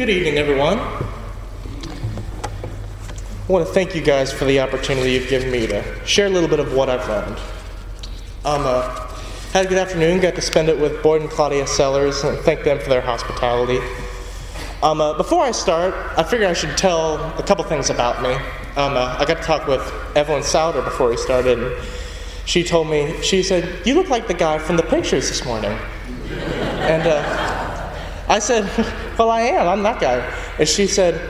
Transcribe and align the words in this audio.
Good 0.00 0.08
evening, 0.08 0.38
everyone. 0.38 0.78
I 0.78 1.02
want 3.48 3.66
to 3.66 3.70
thank 3.74 3.94
you 3.94 4.00
guys 4.00 4.32
for 4.32 4.46
the 4.46 4.58
opportunity 4.60 5.12
you've 5.12 5.28
given 5.28 5.50
me 5.50 5.66
to 5.66 6.06
share 6.06 6.24
a 6.24 6.30
little 6.30 6.48
bit 6.48 6.58
of 6.58 6.72
what 6.72 6.88
I've 6.88 7.06
learned. 7.06 7.36
Um, 8.46 8.62
uh, 8.64 9.08
had 9.52 9.66
a 9.66 9.68
good 9.68 9.76
afternoon, 9.76 10.20
got 10.20 10.36
to 10.36 10.40
spend 10.40 10.70
it 10.70 10.80
with 10.80 11.02
Boyd 11.02 11.20
and 11.20 11.30
Claudia 11.30 11.66
Sellers, 11.66 12.24
and 12.24 12.38
thank 12.38 12.64
them 12.64 12.78
for 12.78 12.88
their 12.88 13.02
hospitality. 13.02 13.78
Um, 14.82 15.02
uh, 15.02 15.18
before 15.18 15.44
I 15.44 15.50
start, 15.50 15.92
I 16.16 16.22
figured 16.22 16.48
I 16.48 16.54
should 16.54 16.78
tell 16.78 17.16
a 17.38 17.42
couple 17.42 17.64
things 17.64 17.90
about 17.90 18.22
me. 18.22 18.32
Um, 18.76 18.96
uh, 18.96 19.18
I 19.18 19.26
got 19.26 19.36
to 19.36 19.42
talk 19.42 19.66
with 19.66 19.82
Evelyn 20.16 20.42
Souter 20.42 20.80
before 20.80 21.10
we 21.10 21.18
started, 21.18 21.58
and 21.58 21.84
she 22.46 22.64
told 22.64 22.88
me, 22.88 23.20
she 23.20 23.42
said, 23.42 23.86
You 23.86 23.96
look 23.96 24.08
like 24.08 24.28
the 24.28 24.32
guy 24.32 24.56
from 24.56 24.78
the 24.78 24.82
pictures 24.82 25.28
this 25.28 25.44
morning. 25.44 25.78
And 26.88 27.06
uh, 27.06 27.92
I 28.30 28.38
said, 28.38 28.64
Well, 29.20 29.28
I 29.28 29.42
am, 29.42 29.68
I'm 29.68 29.82
that 29.82 30.00
guy. 30.00 30.16
And 30.58 30.66
she 30.66 30.86
said, 30.86 31.20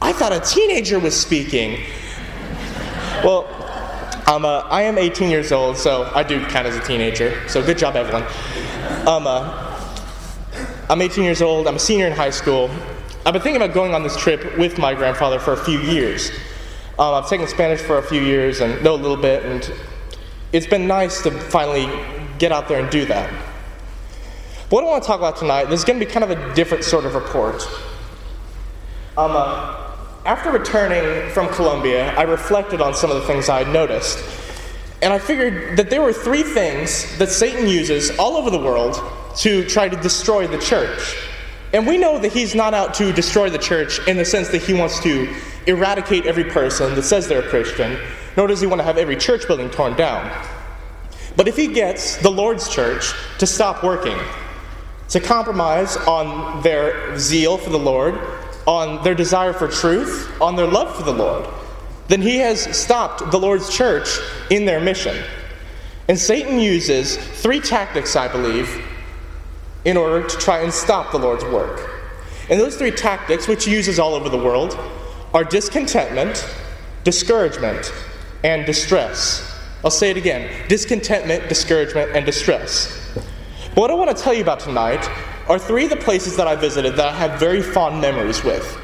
I 0.00 0.14
thought 0.14 0.32
a 0.32 0.40
teenager 0.40 0.98
was 0.98 1.14
speaking. 1.14 1.84
Well, 3.22 3.46
uh, 4.26 4.66
I 4.70 4.80
am 4.80 4.96
18 4.96 5.28
years 5.28 5.52
old, 5.52 5.76
so 5.76 6.10
I 6.14 6.22
do 6.22 6.42
count 6.46 6.66
as 6.66 6.74
a 6.74 6.80
teenager. 6.80 7.46
So 7.50 7.62
good 7.62 7.76
job, 7.76 7.96
Evelyn. 7.96 8.22
Um, 9.06 9.26
uh, 9.26 9.78
I'm 10.88 11.02
18 11.02 11.22
years 11.22 11.42
old, 11.42 11.68
I'm 11.68 11.76
a 11.76 11.78
senior 11.78 12.06
in 12.06 12.14
high 12.14 12.30
school. 12.30 12.70
I've 13.26 13.34
been 13.34 13.42
thinking 13.42 13.60
about 13.60 13.74
going 13.74 13.92
on 13.92 14.02
this 14.02 14.16
trip 14.16 14.56
with 14.56 14.78
my 14.78 14.94
grandfather 14.94 15.38
for 15.38 15.52
a 15.52 15.62
few 15.62 15.80
years. 15.80 16.30
Um, 16.98 17.12
I've 17.12 17.28
taken 17.28 17.46
Spanish 17.46 17.82
for 17.82 17.98
a 17.98 18.02
few 18.02 18.22
years 18.22 18.62
and 18.62 18.82
know 18.82 18.94
a 18.94 18.96
little 18.96 19.18
bit, 19.18 19.44
and 19.44 19.70
it's 20.54 20.66
been 20.66 20.86
nice 20.86 21.20
to 21.24 21.30
finally 21.30 21.90
get 22.38 22.52
out 22.52 22.68
there 22.68 22.80
and 22.80 22.88
do 22.88 23.04
that. 23.04 23.30
But 24.68 24.76
what 24.76 24.84
I 24.84 24.86
want 24.88 25.02
to 25.04 25.06
talk 25.06 25.18
about 25.18 25.36
tonight, 25.36 25.70
is 25.72 25.84
going 25.84 26.00
to 26.00 26.04
be 26.04 26.10
kind 26.10 26.24
of 26.24 26.30
a 26.30 26.54
different 26.54 26.82
sort 26.82 27.04
of 27.04 27.14
report. 27.14 27.62
Um, 29.16 29.30
uh, 29.34 29.92
after 30.24 30.50
returning 30.50 31.30
from 31.30 31.48
Colombia, 31.54 32.12
I 32.16 32.22
reflected 32.22 32.80
on 32.80 32.92
some 32.92 33.12
of 33.12 33.16
the 33.16 33.26
things 33.28 33.48
I 33.48 33.62
had 33.62 33.72
noticed. 33.72 34.18
And 35.02 35.12
I 35.12 35.20
figured 35.20 35.76
that 35.76 35.88
there 35.88 36.02
were 36.02 36.12
three 36.12 36.42
things 36.42 37.16
that 37.18 37.28
Satan 37.28 37.68
uses 37.68 38.18
all 38.18 38.36
over 38.36 38.50
the 38.50 38.58
world 38.58 39.00
to 39.36 39.64
try 39.68 39.88
to 39.88 39.96
destroy 39.96 40.48
the 40.48 40.58
church. 40.58 41.16
And 41.72 41.86
we 41.86 41.96
know 41.96 42.18
that 42.18 42.32
he's 42.32 42.56
not 42.56 42.74
out 42.74 42.92
to 42.94 43.12
destroy 43.12 43.50
the 43.50 43.58
church 43.58 44.00
in 44.08 44.16
the 44.16 44.24
sense 44.24 44.48
that 44.48 44.62
he 44.62 44.74
wants 44.74 44.98
to 45.00 45.32
eradicate 45.66 46.26
every 46.26 46.44
person 46.44 46.94
that 46.96 47.02
says 47.04 47.28
they're 47.28 47.46
a 47.46 47.48
Christian, 47.48 47.98
nor 48.36 48.48
does 48.48 48.60
he 48.60 48.66
want 48.66 48.80
to 48.80 48.84
have 48.84 48.98
every 48.98 49.16
church 49.16 49.46
building 49.46 49.70
torn 49.70 49.94
down. 49.94 50.28
But 51.36 51.46
if 51.46 51.56
he 51.56 51.68
gets 51.68 52.16
the 52.16 52.30
Lord's 52.30 52.68
church 52.68 53.12
to 53.38 53.46
stop 53.46 53.84
working, 53.84 54.18
to 55.08 55.20
compromise 55.20 55.96
on 55.98 56.62
their 56.62 57.18
zeal 57.18 57.58
for 57.58 57.70
the 57.70 57.78
Lord, 57.78 58.18
on 58.66 59.02
their 59.04 59.14
desire 59.14 59.52
for 59.52 59.68
truth, 59.68 60.30
on 60.40 60.56
their 60.56 60.66
love 60.66 60.96
for 60.96 61.04
the 61.04 61.12
Lord, 61.12 61.46
then 62.08 62.22
he 62.22 62.38
has 62.38 62.62
stopped 62.76 63.30
the 63.30 63.38
Lord's 63.38 63.74
church 63.74 64.18
in 64.50 64.64
their 64.64 64.80
mission. 64.80 65.16
And 66.08 66.18
Satan 66.18 66.58
uses 66.58 67.16
three 67.16 67.60
tactics, 67.60 68.14
I 68.14 68.28
believe, 68.28 68.84
in 69.84 69.96
order 69.96 70.26
to 70.26 70.36
try 70.38 70.60
and 70.60 70.72
stop 70.72 71.12
the 71.12 71.18
Lord's 71.18 71.44
work. 71.44 71.90
And 72.48 72.60
those 72.60 72.76
three 72.76 72.92
tactics, 72.92 73.48
which 73.48 73.64
he 73.64 73.72
uses 73.72 73.98
all 73.98 74.14
over 74.14 74.28
the 74.28 74.38
world, 74.38 74.78
are 75.34 75.44
discontentment, 75.44 76.48
discouragement, 77.02 77.92
and 78.44 78.64
distress. 78.64 79.52
I'll 79.84 79.90
say 79.90 80.10
it 80.10 80.16
again 80.16 80.68
discontentment, 80.68 81.48
discouragement, 81.48 82.16
and 82.16 82.24
distress. 82.24 83.05
But 83.76 83.82
what 83.82 83.90
I 83.90 83.94
want 83.94 84.16
to 84.16 84.22
tell 84.22 84.32
you 84.32 84.40
about 84.40 84.60
tonight 84.60 85.06
are 85.50 85.58
three 85.58 85.84
of 85.84 85.90
the 85.90 85.96
places 85.96 86.34
that 86.38 86.48
I 86.48 86.56
visited 86.56 86.96
that 86.96 87.08
I 87.08 87.14
have 87.14 87.38
very 87.38 87.60
fond 87.60 88.00
memories 88.00 88.42
with. 88.42 88.80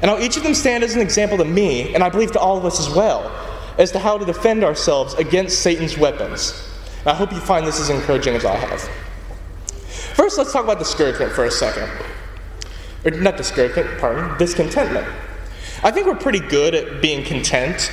And 0.00 0.10
how 0.10 0.18
each 0.18 0.38
of 0.38 0.42
them 0.42 0.54
stand 0.54 0.82
as 0.82 0.94
an 0.94 1.02
example 1.02 1.36
to 1.36 1.44
me, 1.44 1.94
and 1.94 2.02
I 2.02 2.08
believe 2.08 2.32
to 2.32 2.40
all 2.40 2.56
of 2.56 2.64
us 2.64 2.80
as 2.80 2.88
well, 2.88 3.30
as 3.76 3.92
to 3.92 3.98
how 3.98 4.16
to 4.16 4.24
defend 4.24 4.64
ourselves 4.64 5.12
against 5.12 5.60
Satan's 5.60 5.98
weapons. 5.98 6.66
And 7.00 7.08
I 7.08 7.14
hope 7.14 7.32
you 7.32 7.38
find 7.38 7.66
this 7.66 7.78
as 7.78 7.90
encouraging 7.90 8.34
as 8.34 8.46
I 8.46 8.56
have. 8.56 8.80
First, 10.14 10.38
let's 10.38 10.54
talk 10.54 10.64
about 10.64 10.78
discouragement 10.78 11.32
for 11.32 11.44
a 11.44 11.50
second. 11.50 11.90
Or 13.04 13.10
not 13.10 13.36
discouragement, 13.36 14.00
pardon, 14.00 14.38
discontentment. 14.38 15.06
I 15.82 15.90
think 15.90 16.06
we're 16.06 16.14
pretty 16.14 16.40
good 16.40 16.74
at 16.74 17.02
being 17.02 17.26
content. 17.26 17.92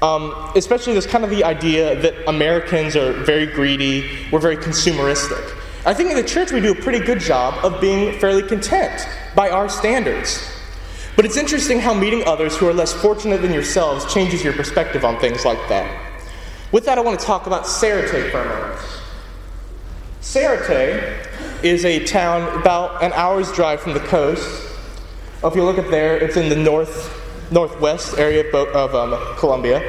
Um, 0.00 0.52
especially 0.56 0.94
there's 0.94 1.06
kind 1.06 1.22
of 1.22 1.28
the 1.28 1.44
idea 1.44 2.00
that 2.00 2.26
Americans 2.30 2.96
are 2.96 3.12
very 3.12 3.44
greedy, 3.44 4.26
we're 4.32 4.40
very 4.40 4.56
consumeristic. 4.56 5.64
I 5.86 5.94
think 5.94 6.10
in 6.10 6.16
the 6.16 6.24
church 6.24 6.50
we 6.50 6.60
do 6.60 6.72
a 6.72 6.74
pretty 6.74 6.98
good 6.98 7.20
job 7.20 7.64
of 7.64 7.80
being 7.80 8.18
fairly 8.18 8.42
content 8.42 9.08
by 9.36 9.50
our 9.50 9.68
standards. 9.68 10.44
But 11.14 11.24
it's 11.24 11.36
interesting 11.36 11.78
how 11.78 11.94
meeting 11.94 12.24
others 12.24 12.56
who 12.56 12.66
are 12.68 12.74
less 12.74 12.92
fortunate 12.92 13.40
than 13.40 13.52
yourselves 13.52 14.12
changes 14.12 14.42
your 14.42 14.52
perspective 14.52 15.04
on 15.04 15.20
things 15.20 15.44
like 15.44 15.60
that. 15.68 16.20
With 16.72 16.84
that, 16.86 16.98
I 16.98 17.02
want 17.02 17.20
to 17.20 17.24
talk 17.24 17.46
about 17.46 17.62
Cereté 17.62 18.32
for 18.32 18.40
a 18.40 18.48
moment. 18.48 18.80
Cereté 20.20 21.24
is 21.62 21.84
a 21.84 22.04
town 22.04 22.60
about 22.60 23.00
an 23.00 23.12
hour's 23.12 23.52
drive 23.52 23.80
from 23.80 23.94
the 23.94 24.00
coast. 24.00 24.44
If 25.44 25.54
you 25.54 25.62
look 25.62 25.78
at 25.78 25.88
there, 25.88 26.16
it's 26.16 26.36
in 26.36 26.48
the 26.48 26.56
north 26.56 27.22
northwest 27.52 28.18
area 28.18 28.44
of 28.52 28.92
um, 28.92 29.36
Colombia, 29.38 29.80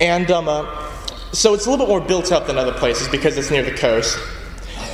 and 0.00 0.28
um, 0.32 0.48
uh, 0.48 0.64
so 1.30 1.54
it's 1.54 1.66
a 1.66 1.70
little 1.70 1.86
bit 1.86 1.88
more 1.88 2.00
built 2.00 2.32
up 2.32 2.48
than 2.48 2.58
other 2.58 2.72
places 2.72 3.06
because 3.06 3.38
it's 3.38 3.52
near 3.52 3.62
the 3.62 3.70
coast. 3.70 4.18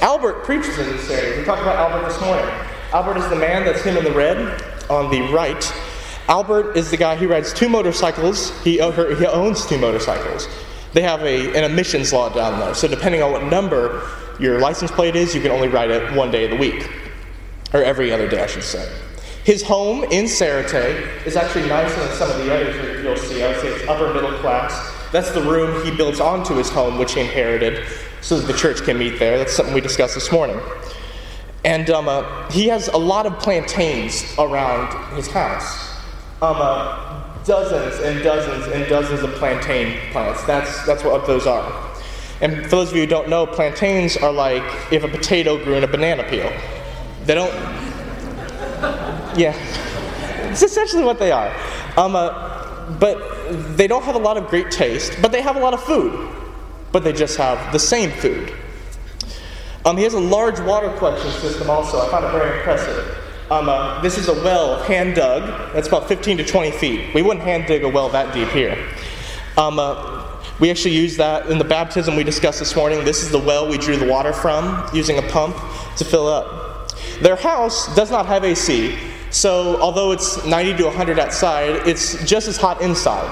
Albert 0.01 0.45
preaches 0.45 0.79
in 0.79 0.89
this 0.97 1.11
area. 1.11 1.39
We 1.39 1.45
talked 1.45 1.61
about 1.61 1.77
Albert 1.77 2.09
this 2.09 2.21
morning. 2.23 2.47
Albert 2.93 3.19
is 3.19 3.29
the 3.29 3.37
man 3.37 3.67
that's 3.67 3.83
him 3.83 3.99
in 3.99 4.05
the 4.05 4.13
red 4.13 4.63
on 4.89 5.11
the 5.11 5.21
right. 5.33 5.73
Albert 6.29 6.75
is 6.75 6.91
the 6.91 6.97
guy 6.97 7.17
who 7.17 7.29
rides 7.29 7.53
two 7.53 7.69
motorcycles. 7.69 8.59
He, 8.63 8.81
uh, 8.81 8.91
he 9.17 9.27
owns 9.27 9.67
two 9.67 9.77
motorcycles. 9.79 10.49
They 10.95 11.03
have 11.03 11.23
a, 11.23 11.55
an 11.55 11.71
emissions 11.71 12.15
law 12.15 12.31
down 12.31 12.59
there. 12.59 12.75
So, 12.75 12.89
depending 12.89 13.23
on 13.23 13.31
what 13.31 13.45
number 13.45 14.09
your 14.39 14.59
license 14.59 14.91
plate 14.91 15.17
is, 15.17 15.35
you 15.35 15.43
can 15.43 15.51
only 15.51 15.69
ride 15.69 15.91
it 15.91 16.15
one 16.15 16.31
day 16.31 16.45
of 16.45 16.51
the 16.51 16.57
week, 16.57 16.91
or 17.75 17.85
every 17.85 18.11
other 18.11 18.27
day, 18.27 18.43
I 18.43 18.47
should 18.47 18.65
say. 18.65 18.91
His 19.45 19.63
home 19.63 20.05
in 20.05 20.25
Cereté 20.25 21.27
is 21.27 21.37
actually 21.37 21.69
nicer 21.69 22.01
than 22.01 22.17
some 22.17 22.31
of 22.31 22.39
the 22.39 22.55
others 22.55 23.05
you'll 23.05 23.17
see. 23.17 23.43
I 23.43 23.49
would 23.49 23.61
say 23.61 23.69
it's 23.69 23.89
upper 23.89 24.15
middle 24.15 24.37
class. 24.39 25.00
That's 25.13 25.33
the 25.33 25.43
room 25.43 25.85
he 25.85 25.95
builds 25.95 26.21
onto 26.21 26.55
his 26.55 26.71
home, 26.71 26.99
which 26.99 27.15
he 27.15 27.21
inherited, 27.21 27.87
so 28.21 28.39
that 28.39 28.47
the 28.47 28.59
church 28.59 28.83
can 28.83 28.99
meet 28.99 29.19
there. 29.19 29.39
That's 29.39 29.55
something 29.55 29.75
we 29.75 29.81
discussed 29.81 30.15
this 30.15 30.31
morning. 30.31 30.61
And 31.65 31.91
um, 31.91 32.09
uh, 32.09 32.51
he 32.51 32.69
has 32.69 32.89
a 32.89 32.97
lot 32.97 33.27
of 33.27 33.39
plantains 33.39 34.25
around 34.39 35.17
his 35.17 35.27
house. 35.27 35.91
Um, 36.41 36.57
uh, 36.59 37.35
dozens 37.45 38.01
and 38.03 38.23
dozens 38.23 38.67
and 38.73 38.89
dozens 38.89 39.23
of 39.23 39.31
plantain 39.35 39.99
plants. 40.13 40.43
That's, 40.45 40.87
that's 40.87 41.05
what 41.05 41.27
those 41.27 41.47
are. 41.47 41.91
And 42.41 42.63
for 42.65 42.71
those 42.71 42.91
of 42.91 42.97
you 42.97 43.03
who 43.03 43.09
don't 43.09 43.29
know, 43.29 43.47
plantains 43.47 44.17
are 44.17 44.33
like 44.33 44.63
if 44.93 45.05
a 45.05 45.09
potato 45.09 45.63
grew 45.63 45.75
in 45.75 45.85
a 45.85 45.89
banana 45.89 46.25
peel. 46.25 46.51
They 47.25 47.35
don't. 47.35 47.53
Yeah. 49.39 49.55
It's 50.51 50.63
essentially 50.63 51.05
what 51.05 51.19
they 51.19 51.33
are. 51.33 51.55
Um, 51.99 52.17
uh, 52.17 52.97
but 52.99 53.19
they 53.51 53.87
don't 53.87 54.05
have 54.05 54.15
a 54.15 54.19
lot 54.19 54.37
of 54.37 54.49
great 54.49 54.71
taste, 54.71 55.17
but 55.21 55.33
they 55.33 55.43
have 55.43 55.57
a 55.57 55.61
lot 55.61 55.75
of 55.75 55.83
food. 55.83 56.29
But 56.93 57.05
they 57.05 57.13
just 57.13 57.37
have 57.37 57.73
the 57.73 57.79
same 57.79 58.11
food. 58.11 58.53
Um, 59.85 59.97
he 59.97 60.05
has 60.05 60.15
a 60.15 60.21
large 60.21 60.61
water 60.61 60.95
collection 60.99 61.31
system 61.31 61.71
also. 61.71 62.01
I 62.01 62.11
found 62.11 62.25
it 62.25 62.33
very 62.33 62.59
impressive. 62.59 63.17
Um, 63.51 63.69
uh, 63.69 64.01
this 64.01 64.19
is 64.19 64.29
a 64.29 64.35
well 64.35 64.83
hand 64.83 65.17
dug. 65.17 65.73
That's 65.73 65.89
about 65.89 66.07
15 66.07 66.39
to 66.39 66.45
20 66.45 66.71
feet. 66.73 67.15
We 67.15 67.23
wouldn't 67.23 67.45
hand 67.45 67.67
dig 67.67 67.83
a 67.83 67.89
well 67.89 68.09
that 68.11 68.35
deep 68.35 68.49
here. 68.49 68.77
Um, 69.57 69.79
uh, 69.79 70.27
we 70.61 70.71
actually 70.71 70.95
use 70.95 71.17
that 71.17 71.47
in 71.47 71.59
the 71.59 71.65
baptism 71.65 72.17
we 72.17 72.23
discussed 72.23 72.59
this 72.59 72.77
morning. 72.77 73.05
This 73.05 73.23
is 73.23 73.31
the 73.31 73.39
well 73.39 73.69
we 73.69 73.79
drew 73.79 73.97
the 73.97 74.07
water 74.07 74.33
from 74.33 74.89
using 74.93 75.19
a 75.19 75.23
pump 75.23 75.57
to 75.97 76.05
fill 76.05 76.29
up. 76.29 76.93
Their 77.21 77.37
house 77.37 77.95
does 77.97 78.11
not 78.11 78.27
have 78.27 78.45
AC, 78.45 78.97
so 79.31 79.81
although 79.81 80.13
it's 80.13 80.45
90 80.45 80.77
to 80.79 80.85
100 80.85 81.19
outside, 81.19 81.87
it's 81.87 82.23
just 82.25 82.49
as 82.49 82.57
hot 82.57 82.81
inside. 82.83 83.29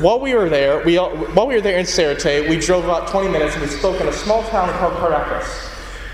While 0.00 0.20
we 0.20 0.34
were 0.34 0.48
there, 0.48 0.82
we, 0.84 0.96
while 0.96 1.46
we 1.46 1.54
were 1.54 1.60
there 1.60 1.78
in 1.78 1.84
Cereté, 1.84 2.48
we 2.48 2.58
drove 2.58 2.84
about 2.84 3.08
20 3.08 3.28
minutes 3.28 3.54
and 3.54 3.62
we 3.62 3.68
spoke 3.68 4.00
in 4.00 4.06
a 4.06 4.12
small 4.12 4.42
town 4.44 4.68
called 4.78 4.94
Caracas. 4.94 5.68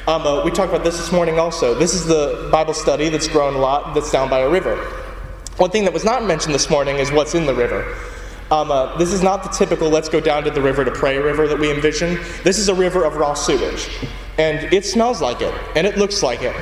Um, 0.08 0.22
uh, 0.22 0.44
we 0.44 0.52
talked 0.52 0.72
about 0.72 0.84
this 0.84 0.96
this 0.96 1.10
morning 1.10 1.38
also. 1.40 1.74
This 1.74 1.92
is 1.92 2.06
the 2.06 2.48
Bible 2.52 2.74
study 2.74 3.08
that's 3.08 3.26
grown 3.26 3.54
a 3.54 3.58
lot 3.58 3.94
that's 3.94 4.10
down 4.10 4.30
by 4.30 4.40
a 4.40 4.48
river. 4.48 4.76
One 5.56 5.70
thing 5.70 5.84
that 5.84 5.92
was 5.92 6.04
not 6.04 6.24
mentioned 6.24 6.54
this 6.54 6.70
morning 6.70 6.96
is 6.98 7.10
what's 7.10 7.34
in 7.34 7.46
the 7.46 7.54
river. 7.54 7.96
Um, 8.52 8.70
uh, 8.70 8.96
this 8.98 9.12
is 9.12 9.22
not 9.22 9.42
the 9.42 9.48
typical 9.48 9.88
let's 9.88 10.08
go 10.08 10.20
down 10.20 10.44
to 10.44 10.50
the 10.50 10.60
river 10.60 10.84
to 10.84 10.92
pray 10.92 11.18
river 11.18 11.48
that 11.48 11.58
we 11.58 11.72
envision. 11.72 12.20
This 12.44 12.58
is 12.58 12.68
a 12.68 12.74
river 12.74 13.04
of 13.04 13.16
raw 13.16 13.34
sewage. 13.34 13.88
And 14.38 14.72
it 14.72 14.84
smells 14.84 15.20
like 15.20 15.40
it, 15.40 15.54
and 15.74 15.86
it 15.86 15.96
looks 15.96 16.22
like 16.22 16.42
it. 16.42 16.54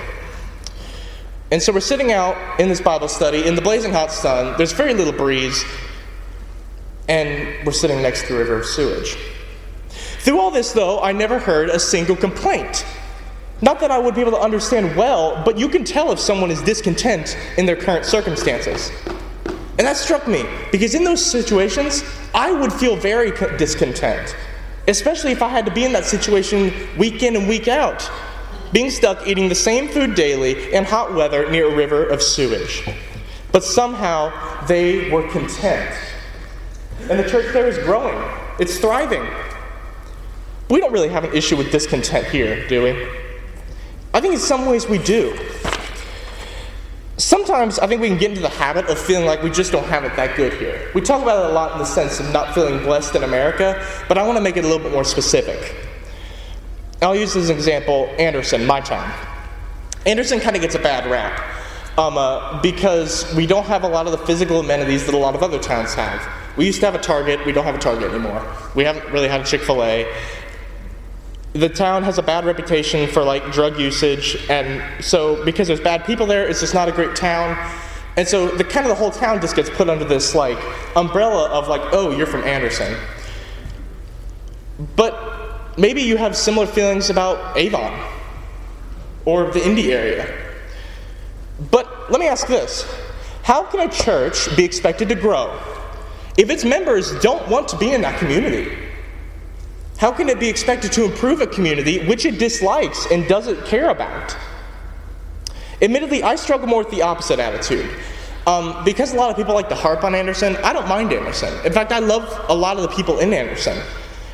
And 1.50 1.62
so 1.62 1.72
we're 1.72 1.80
sitting 1.80 2.10
out 2.10 2.58
in 2.58 2.68
this 2.68 2.80
Bible 2.80 3.08
study 3.08 3.46
in 3.46 3.54
the 3.54 3.62
blazing 3.62 3.92
hot 3.92 4.10
sun. 4.10 4.54
There's 4.56 4.72
very 4.72 4.94
little 4.94 5.12
breeze, 5.12 5.64
and 7.08 7.64
we're 7.66 7.72
sitting 7.72 8.00
next 8.02 8.22
to 8.22 8.32
the 8.32 8.38
river 8.38 8.56
of 8.56 8.66
sewage. 8.66 9.16
Through 10.20 10.40
all 10.40 10.50
this, 10.50 10.72
though, 10.72 11.00
I 11.02 11.12
never 11.12 11.38
heard 11.38 11.68
a 11.68 11.78
single 11.78 12.16
complaint. 12.16 12.86
Not 13.60 13.78
that 13.80 13.90
I 13.90 13.98
would 13.98 14.14
be 14.14 14.20
able 14.20 14.32
to 14.32 14.40
understand 14.40 14.96
well, 14.96 15.40
but 15.44 15.58
you 15.58 15.68
can 15.68 15.84
tell 15.84 16.10
if 16.12 16.18
someone 16.18 16.50
is 16.50 16.62
discontent 16.62 17.36
in 17.56 17.66
their 17.66 17.76
current 17.76 18.04
circumstances. 18.04 18.90
And 19.78 19.86
that 19.86 19.96
struck 19.96 20.26
me 20.26 20.44
because 20.72 20.94
in 20.94 21.04
those 21.04 21.24
situations, 21.24 22.04
I 22.34 22.52
would 22.52 22.72
feel 22.72 22.96
very 22.96 23.32
discontent, 23.56 24.34
especially 24.88 25.32
if 25.32 25.42
I 25.42 25.48
had 25.48 25.66
to 25.66 25.72
be 25.72 25.84
in 25.84 25.92
that 25.92 26.04
situation 26.04 26.72
week 26.96 27.22
in 27.22 27.36
and 27.36 27.48
week 27.48 27.68
out, 27.68 28.10
being 28.74 28.90
stuck 28.90 29.24
eating 29.24 29.48
the 29.48 29.54
same 29.54 29.86
food 29.86 30.16
daily 30.16 30.74
in 30.74 30.84
hot 30.84 31.14
weather 31.14 31.48
near 31.48 31.72
a 31.72 31.74
river 31.74 32.04
of 32.04 32.20
sewage. 32.20 32.82
But 33.52 33.62
somehow 33.62 34.32
they 34.66 35.10
were 35.10 35.26
content. 35.28 35.96
And 37.08 37.20
the 37.20 37.28
church 37.30 37.52
there 37.52 37.68
is 37.68 37.78
growing, 37.78 38.20
it's 38.58 38.78
thriving. 38.78 39.24
We 40.68 40.80
don't 40.80 40.92
really 40.92 41.08
have 41.08 41.22
an 41.22 41.32
issue 41.32 41.56
with 41.56 41.70
discontent 41.70 42.26
here, 42.26 42.66
do 42.66 42.82
we? 42.82 43.08
I 44.12 44.20
think 44.20 44.34
in 44.34 44.40
some 44.40 44.66
ways 44.66 44.88
we 44.88 44.98
do. 44.98 45.38
Sometimes 47.16 47.78
I 47.78 47.86
think 47.86 48.02
we 48.02 48.08
can 48.08 48.18
get 48.18 48.30
into 48.30 48.42
the 48.42 48.48
habit 48.48 48.86
of 48.86 48.98
feeling 48.98 49.24
like 49.24 49.40
we 49.40 49.50
just 49.50 49.70
don't 49.70 49.86
have 49.86 50.02
it 50.02 50.16
that 50.16 50.36
good 50.36 50.52
here. 50.54 50.90
We 50.96 51.00
talk 51.00 51.22
about 51.22 51.44
it 51.44 51.50
a 51.50 51.54
lot 51.54 51.72
in 51.72 51.78
the 51.78 51.84
sense 51.84 52.18
of 52.18 52.32
not 52.32 52.54
feeling 52.54 52.82
blessed 52.82 53.14
in 53.14 53.22
America, 53.22 53.86
but 54.08 54.18
I 54.18 54.26
want 54.26 54.36
to 54.36 54.42
make 54.42 54.56
it 54.56 54.64
a 54.64 54.66
little 54.66 54.82
bit 54.82 54.90
more 54.90 55.04
specific. 55.04 55.83
I'll 57.04 57.16
use 57.16 57.36
as 57.36 57.50
an 57.50 57.56
example 57.56 58.06
Anderson, 58.18 58.66
my 58.66 58.80
town. 58.80 59.12
Anderson 60.06 60.40
kind 60.40 60.56
of 60.56 60.62
gets 60.62 60.74
a 60.74 60.78
bad 60.78 61.10
rap 61.10 61.38
um, 61.98 62.18
uh, 62.18 62.60
because 62.60 63.32
we 63.34 63.46
don't 63.46 63.66
have 63.66 63.84
a 63.84 63.88
lot 63.88 64.06
of 64.06 64.12
the 64.12 64.18
physical 64.26 64.60
amenities 64.60 65.06
that 65.06 65.14
a 65.14 65.18
lot 65.18 65.34
of 65.34 65.42
other 65.42 65.58
towns 65.58 65.94
have. 65.94 66.26
We 66.56 66.66
used 66.66 66.80
to 66.80 66.86
have 66.86 66.94
a 66.94 67.02
Target, 67.02 67.44
we 67.46 67.52
don't 67.52 67.64
have 67.64 67.74
a 67.74 67.78
Target 67.78 68.10
anymore. 68.10 68.42
We 68.74 68.84
haven't 68.84 69.12
really 69.12 69.28
had 69.28 69.42
a 69.42 69.44
Chick 69.44 69.60
fil 69.60 69.84
A 69.84 70.12
the 71.54 71.68
town 71.68 72.02
has 72.02 72.18
a 72.18 72.22
bad 72.22 72.44
reputation 72.44 73.08
for 73.08 73.22
like 73.22 73.52
drug 73.52 73.78
usage 73.78 74.36
and 74.50 74.82
so 75.02 75.42
because 75.44 75.68
there's 75.68 75.80
bad 75.80 76.04
people 76.04 76.26
there 76.26 76.48
it's 76.48 76.58
just 76.58 76.74
not 76.74 76.88
a 76.88 76.92
great 76.92 77.14
town 77.14 77.56
and 78.16 78.26
so 78.26 78.48
the 78.48 78.64
kind 78.64 78.84
of 78.84 78.88
the 78.88 78.94
whole 78.96 79.12
town 79.12 79.40
just 79.40 79.54
gets 79.54 79.70
put 79.70 79.88
under 79.88 80.04
this 80.04 80.34
like 80.34 80.58
umbrella 80.96 81.48
of 81.50 81.68
like 81.68 81.80
oh 81.92 82.10
you're 82.10 82.26
from 82.26 82.42
anderson 82.42 82.96
but 84.96 85.33
maybe 85.76 86.02
you 86.02 86.16
have 86.16 86.36
similar 86.36 86.66
feelings 86.66 87.10
about 87.10 87.56
avon 87.56 87.92
or 89.24 89.50
the 89.52 89.64
indy 89.64 89.92
area 89.92 90.26
but 91.70 92.10
let 92.10 92.20
me 92.20 92.26
ask 92.26 92.46
this 92.46 92.84
how 93.42 93.62
can 93.64 93.88
a 93.88 93.92
church 93.92 94.54
be 94.56 94.64
expected 94.64 95.08
to 95.08 95.14
grow 95.14 95.58
if 96.36 96.50
its 96.50 96.64
members 96.64 97.18
don't 97.20 97.46
want 97.48 97.68
to 97.68 97.76
be 97.78 97.92
in 97.92 98.00
that 98.02 98.18
community 98.18 98.84
how 99.98 100.10
can 100.12 100.28
it 100.28 100.40
be 100.40 100.48
expected 100.48 100.92
to 100.92 101.04
improve 101.04 101.40
a 101.40 101.46
community 101.46 102.04
which 102.06 102.24
it 102.24 102.38
dislikes 102.38 103.06
and 103.10 103.28
doesn't 103.28 103.64
care 103.64 103.90
about? 103.90 104.36
Admittedly, 105.80 106.22
I 106.22 106.36
struggle 106.36 106.66
more 106.66 106.80
with 106.80 106.90
the 106.90 107.02
opposite 107.02 107.38
attitude. 107.38 107.88
Um, 108.46 108.84
because 108.84 109.14
a 109.14 109.16
lot 109.16 109.30
of 109.30 109.36
people 109.36 109.54
like 109.54 109.68
to 109.70 109.74
harp 109.74 110.04
on 110.04 110.14
Anderson, 110.14 110.56
I 110.56 110.72
don't 110.72 110.88
mind 110.88 111.12
Anderson. 111.12 111.54
In 111.64 111.72
fact, 111.72 111.92
I 111.92 112.00
love 112.00 112.44
a 112.48 112.54
lot 112.54 112.76
of 112.76 112.82
the 112.82 112.88
people 112.88 113.20
in 113.20 113.32
Anderson. 113.32 113.78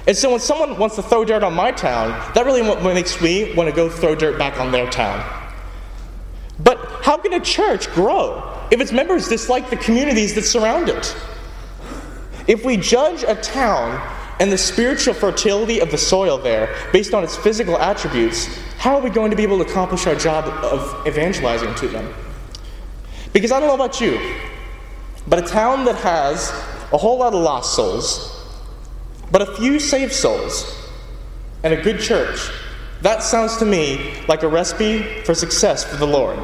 And 0.07 0.17
so 0.17 0.31
when 0.31 0.41
someone 0.41 0.79
wants 0.79 0.97
to 0.97 1.03
throw 1.03 1.25
dirt 1.25 1.43
on 1.43 1.55
my 1.55 1.73
town, 1.73 2.11
that 2.35 2.45
really 2.47 2.63
makes 2.95 3.21
me 3.21 3.55
want 3.55 3.69
to 3.69 3.75
go 3.75 3.89
throw 3.89 4.15
dirt 4.15 4.39
back 4.39 4.59
on 4.59 4.73
their 4.73 4.91
town. 4.91 5.25
But 6.59 6.79
how 7.03 7.17
can 7.17 7.33
a 7.33 7.41
church 7.41 7.89
grow 7.93 8.43
if 8.71 8.81
its 8.81 8.93
members 8.93 9.29
dislike 9.29 9.71
the 9.71 9.77
communities 9.77 10.35
that 10.35 10.43
surround 10.43 10.89
it? 10.89 11.17
If 12.47 12.65
we 12.65 12.77
judge 12.77 13.23
a 13.23 13.35
town 13.37 14.01
and 14.41 14.51
the 14.51 14.59
spiritual 14.59 15.15
fertility 15.15 15.81
of 15.81 15.91
the 15.91 15.99
soil 15.99 16.39
there 16.39 16.75
based 16.93 17.15
on 17.15 17.23
its 17.23 17.37
physical 17.37 17.79
attributes, 17.79 18.47
how 18.79 18.97
are 18.97 19.03
we 19.03 19.11
going 19.11 19.31
to 19.31 19.37
be 19.37 19.43
able 19.43 19.63
to 19.63 19.71
accomplish 19.71 20.07
our 20.07 20.15
job 20.15 20.47
of 20.65 21.07
evangelizing 21.07 21.75
to 21.77 21.89
them? 21.89 22.13
Because 23.33 23.53
I 23.53 23.61
don't 23.61 23.69
know 23.69 23.75
about 23.75 24.01
you, 24.01 24.19
but 25.29 25.39
a 25.39 25.47
town 25.47 25.85
that 25.85 25.97
has 25.97 26.51
a 26.93 26.97
whole 26.97 27.19
lot 27.19 27.35
of 27.35 27.43
lost 27.43 27.77
souls, 27.77 28.40
but 29.31 29.43
a 29.43 29.57
few 29.57 29.79
saved 29.79 30.13
souls, 30.13 30.77
and 31.63 31.75
a 31.75 31.81
good 31.81 32.01
church, 32.01 32.51
that 33.03 33.23
sounds 33.23 33.57
to 33.59 33.65
me 33.65 34.15
like 34.29 34.43
a 34.43 34.49
recipe 34.49 35.03
for 35.25 35.35
success 35.35 35.85
for 35.85 35.97
the 35.97 36.07
Lord. 36.07 36.39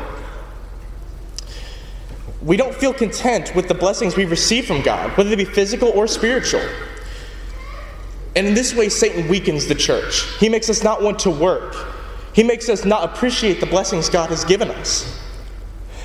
We 2.43 2.56
don't 2.56 2.75
feel 2.75 2.94
content 2.94 3.55
with 3.55 3.69
the 3.69 3.75
blessings 3.75 4.17
we 4.17 4.25
receive 4.25 4.67
from 4.67 4.83
God, 4.83 5.17
whether 5.17 5.29
they 5.29 5.37
be 5.37 5.44
physical 5.44 5.88
or 5.88 6.06
spiritual. 6.06 6.62
And 8.37 8.47
in 8.47 8.55
this 8.55 8.75
way, 8.75 8.89
Satan 8.89 9.29
weakens 9.29 9.67
the 9.67 9.75
church. 9.75 10.23
He 10.39 10.49
makes 10.49 10.69
us 10.71 10.85
not 10.85 11.03
want 11.03 11.19
to 11.21 11.31
work, 11.31 11.75
he 12.35 12.43
makes 12.43 12.69
us 12.69 12.85
not 12.85 13.05
appreciate 13.05 13.61
the 13.61 13.67
blessings 13.67 14.09
God 14.09 14.29
has 14.31 14.44
given 14.44 14.71
us. 14.71 15.21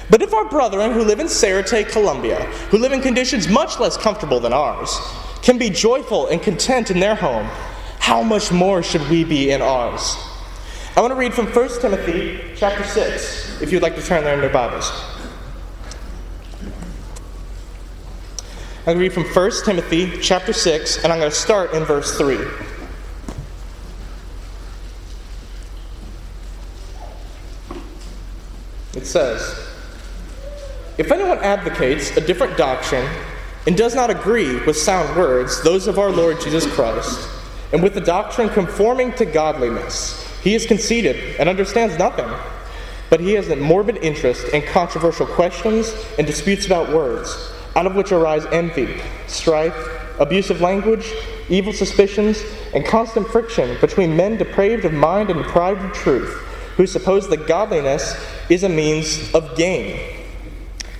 But 0.09 0.21
if 0.21 0.33
our 0.33 0.49
brethren 0.49 0.91
who 0.91 1.03
live 1.03 1.19
in 1.19 1.27
Cereté, 1.27 1.89
Colombia, 1.89 2.45
who 2.69 2.77
live 2.77 2.91
in 2.91 3.01
conditions 3.01 3.47
much 3.47 3.79
less 3.79 3.95
comfortable 3.95 4.39
than 4.39 4.51
ours, 4.51 4.97
can 5.41 5.57
be 5.57 5.69
joyful 5.69 6.27
and 6.27 6.41
content 6.41 6.91
in 6.91 6.99
their 6.99 7.15
home, 7.15 7.47
how 7.99 8.21
much 8.21 8.51
more 8.51 8.83
should 8.83 9.07
we 9.09 9.23
be 9.23 9.51
in 9.51 9.61
ours? 9.61 10.15
I 10.95 11.01
want 11.01 11.11
to 11.11 11.15
read 11.15 11.33
from 11.33 11.47
1 11.47 11.81
Timothy 11.81 12.39
chapter 12.55 12.83
6, 12.83 13.61
if 13.61 13.71
you'd 13.71 13.81
like 13.81 13.95
to 13.95 14.03
turn 14.03 14.23
there 14.23 14.33
in 14.33 14.41
your 14.41 14.49
Bibles. 14.49 14.91
I'm 18.79 18.97
going 18.97 18.97
to 18.97 19.01
read 19.01 19.13
from 19.13 19.23
1 19.23 19.51
Timothy 19.63 20.19
chapter 20.21 20.53
6, 20.53 21.03
and 21.03 21.13
I'm 21.13 21.19
going 21.19 21.31
to 21.31 21.37
start 21.37 21.73
in 21.73 21.85
verse 21.85 22.17
3. 22.17 22.35
It 28.95 29.05
says, 29.05 29.69
If 30.97 31.11
anyone 31.11 31.37
advocates 31.39 32.17
a 32.17 32.21
different 32.21 32.57
doctrine 32.57 33.07
and 33.67 33.77
does 33.77 33.95
not 33.95 34.09
agree 34.09 34.63
with 34.65 34.77
sound 34.77 35.15
words, 35.17 35.61
those 35.63 35.87
of 35.87 35.99
our 35.99 36.11
Lord 36.11 36.41
Jesus 36.41 36.65
Christ, 36.73 37.29
and 37.71 37.81
with 37.81 37.93
the 37.93 38.01
doctrine 38.01 38.49
conforming 38.49 39.13
to 39.13 39.25
godliness, 39.25 40.27
he 40.41 40.55
is 40.55 40.65
conceited 40.65 41.35
and 41.39 41.47
understands 41.47 41.97
nothing, 41.97 42.29
but 43.09 43.19
he 43.19 43.33
has 43.33 43.49
a 43.49 43.55
morbid 43.55 43.97
interest 43.97 44.47
in 44.49 44.61
controversial 44.63 45.27
questions 45.27 45.93
and 46.17 46.25
disputes 46.25 46.65
about 46.65 46.89
words 46.89 47.51
out 47.75 47.85
of 47.85 47.95
which 47.95 48.11
arise 48.11 48.45
envy, 48.47 48.99
strife, 49.27 49.75
abusive 50.19 50.61
language, 50.61 51.11
evil 51.49 51.73
suspicions, 51.73 52.43
and 52.73 52.85
constant 52.85 53.27
friction 53.27 53.77
between 53.79 54.15
men 54.15 54.37
depraved 54.37 54.85
of 54.85 54.93
mind 54.93 55.29
and 55.29 55.41
deprived 55.43 55.81
of 55.81 55.93
truth, 55.93 56.33
who 56.75 56.85
suppose 56.85 57.29
that 57.29 57.47
godliness 57.47 58.15
is 58.49 58.63
a 58.63 58.69
means 58.69 59.33
of 59.33 59.55
gain. 59.55 59.99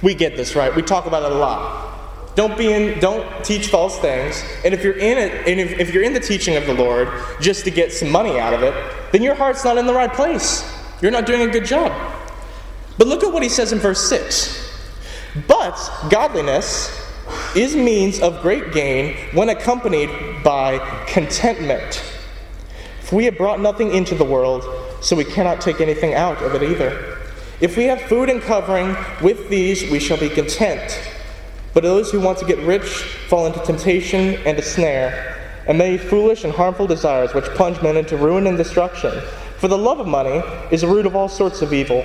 We 0.01 0.15
get 0.15 0.35
this, 0.35 0.55
right? 0.55 0.73
We 0.75 0.81
talk 0.81 1.05
about 1.05 1.23
it 1.23 1.31
a 1.31 1.35
lot. 1.35 1.90
Don't 2.35 2.57
be 2.57 2.71
in, 2.71 2.99
don't 2.99 3.43
teach 3.43 3.67
false 3.67 3.99
things. 3.99 4.43
And 4.63 4.73
if 4.73 4.83
you're 4.83 4.97
in 4.97 5.17
it, 5.17 5.47
and 5.47 5.59
if, 5.59 5.79
if 5.79 5.93
you're 5.93 6.03
in 6.03 6.13
the 6.13 6.19
teaching 6.19 6.55
of 6.55 6.65
the 6.65 6.73
Lord 6.73 7.09
just 7.41 7.65
to 7.65 7.71
get 7.71 7.91
some 7.91 8.09
money 8.09 8.39
out 8.39 8.53
of 8.53 8.63
it, 8.63 8.73
then 9.11 9.21
your 9.21 9.35
heart's 9.35 9.65
not 9.65 9.77
in 9.77 9.85
the 9.85 9.93
right 9.93 10.11
place. 10.11 10.63
You're 11.01 11.11
not 11.11 11.25
doing 11.25 11.41
a 11.41 11.51
good 11.51 11.65
job. 11.65 11.91
But 12.97 13.07
look 13.07 13.23
at 13.23 13.33
what 13.33 13.43
he 13.43 13.49
says 13.49 13.73
in 13.73 13.79
verse 13.79 14.07
6. 14.07 14.57
But 15.47 15.77
godliness 16.09 16.97
is 17.55 17.75
means 17.75 18.19
of 18.19 18.41
great 18.41 18.71
gain 18.71 19.15
when 19.33 19.49
accompanied 19.49 20.09
by 20.43 21.05
contentment. 21.07 22.03
For 23.01 23.15
we 23.17 23.25
have 23.25 23.37
brought 23.37 23.59
nothing 23.59 23.93
into 23.93 24.15
the 24.15 24.23
world, 24.23 24.63
so 25.01 25.15
we 25.15 25.25
cannot 25.25 25.59
take 25.59 25.81
anything 25.81 26.13
out 26.13 26.41
of 26.41 26.55
it 26.55 26.63
either. 26.63 27.17
If 27.59 27.77
we 27.77 27.85
have 27.85 28.01
food 28.03 28.29
and 28.29 28.41
covering, 28.41 28.95
with 29.21 29.49
these 29.49 29.89
we 29.91 29.99
shall 29.99 30.17
be 30.17 30.29
content. 30.29 30.99
But 31.73 31.83
those 31.83 32.11
who 32.11 32.19
want 32.19 32.37
to 32.39 32.45
get 32.45 32.59
rich 32.59 32.87
fall 33.29 33.45
into 33.45 33.59
temptation 33.59 34.35
and 34.45 34.57
a 34.59 34.61
snare, 34.61 35.37
and 35.67 35.77
many 35.77 35.97
foolish 35.97 36.43
and 36.43 36.53
harmful 36.53 36.87
desires 36.87 37.33
which 37.33 37.45
plunge 37.45 37.81
men 37.81 37.97
into 37.97 38.17
ruin 38.17 38.47
and 38.47 38.57
destruction. 38.57 39.21
For 39.57 39.67
the 39.67 39.77
love 39.77 39.99
of 39.99 40.07
money 40.07 40.41
is 40.71 40.81
the 40.81 40.87
root 40.87 41.05
of 41.05 41.15
all 41.15 41.29
sorts 41.29 41.61
of 41.61 41.71
evil 41.71 42.03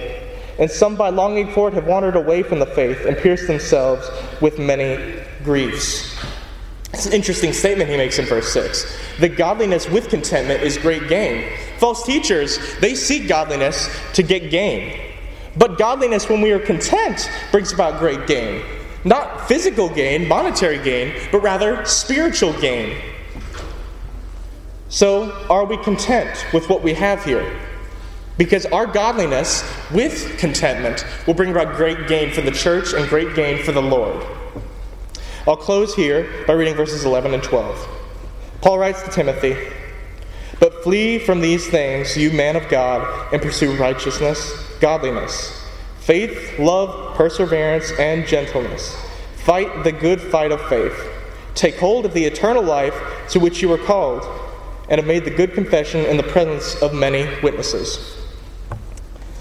and 0.59 0.71
some 0.71 0.97
by 0.97 1.11
longing 1.11 1.51
for 1.53 1.69
it 1.69 1.75
have 1.75 1.87
wandered 1.87 2.17
away 2.17 2.43
from 2.43 2.59
the 2.59 2.67
faith 2.67 3.05
and 3.05 3.17
pierced 3.17 3.47
themselves 3.47 4.09
with 4.41 4.59
many 4.59 5.21
griefs. 5.45 6.17
It's 6.95 7.07
an 7.07 7.13
interesting 7.13 7.53
statement 7.53 7.91
he 7.91 7.97
makes 7.97 8.19
in 8.19 8.25
verse 8.25 8.51
6. 8.53 8.99
The 9.21 9.29
godliness 9.29 9.89
with 9.89 10.09
contentment 10.09 10.63
is 10.63 10.79
great 10.79 11.09
gain. 11.09 11.45
False 11.79 12.05
teachers, 12.05 12.59
they 12.81 12.95
seek 12.95 13.29
godliness 13.29 13.91
to 14.15 14.23
get 14.23 14.51
gain. 14.51 14.99
But 15.59 15.79
godliness, 15.79 16.29
when 16.29 16.41
we 16.41 16.53
are 16.53 16.59
content, 16.59 17.31
brings 17.51 17.73
about 17.73 17.99
great 17.99 18.27
gain. 18.27 18.63
Not 19.07 19.47
physical 19.47 19.89
gain, 19.89 20.27
monetary 20.27 20.83
gain, 20.83 21.15
but 21.31 21.39
rather 21.39 21.85
spiritual 21.85 22.53
gain. 22.55 23.01
So, 24.89 25.31
are 25.49 25.65
we 25.65 25.77
content 25.77 26.45
with 26.53 26.69
what 26.69 26.83
we 26.83 26.93
have 26.95 27.25
here? 27.25 27.57
Because 28.37 28.67
our 28.67 28.85
godliness 28.85 29.63
with 29.93 30.37
contentment 30.39 31.07
will 31.25 31.35
bring 31.35 31.53
about 31.53 31.77
great 31.77 32.09
gain 32.09 32.33
for 32.33 32.41
the 32.41 32.51
church 32.51 32.95
and 32.95 33.09
great 33.09 33.37
gain 33.37 33.63
for 33.63 33.71
the 33.71 33.81
Lord. 33.81 34.27
I'll 35.47 35.57
close 35.57 35.95
here 35.95 36.45
by 36.45 36.55
reading 36.55 36.75
verses 36.75 37.05
11 37.05 37.33
and 37.33 37.43
12. 37.45 37.89
Paul 38.61 38.81
writes 38.81 39.05
to 39.05 39.11
Timothy 39.11 39.57
But 40.59 40.83
flee 40.83 41.21
from 41.21 41.41
these 41.41 41.69
things, 41.69 42.17
you 42.17 42.33
man 42.33 42.57
of 42.57 42.69
God, 42.69 43.33
and 43.33 43.41
pursue 43.41 43.77
righteousness, 43.77 44.53
godliness, 44.81 45.66
faith, 46.07 46.57
love, 46.61 47.17
perseverance, 47.17 47.91
and 47.99 48.25
gentleness. 48.29 48.97
Fight 49.39 49.83
the 49.83 49.91
good 49.91 50.21
fight 50.21 50.53
of 50.53 50.61
faith. 50.69 50.97
Take 51.57 51.77
hold 51.79 52.07
of 52.07 52.15
the 52.15 52.25
eternal 52.25 52.63
life 52.63 52.95
to 53.31 53.41
which 53.41 53.61
you 53.61 53.69
were 53.69 53.79
called, 53.79 54.25
and 54.89 55.01
have 55.01 55.07
made 55.07 55.25
the 55.25 55.33
good 55.33 55.53
confession 55.53 56.05
in 56.07 56.17
the 56.17 56.23
presence 56.23 56.81
of 56.81 56.95
many 56.95 57.29
witnesses. 57.43 58.17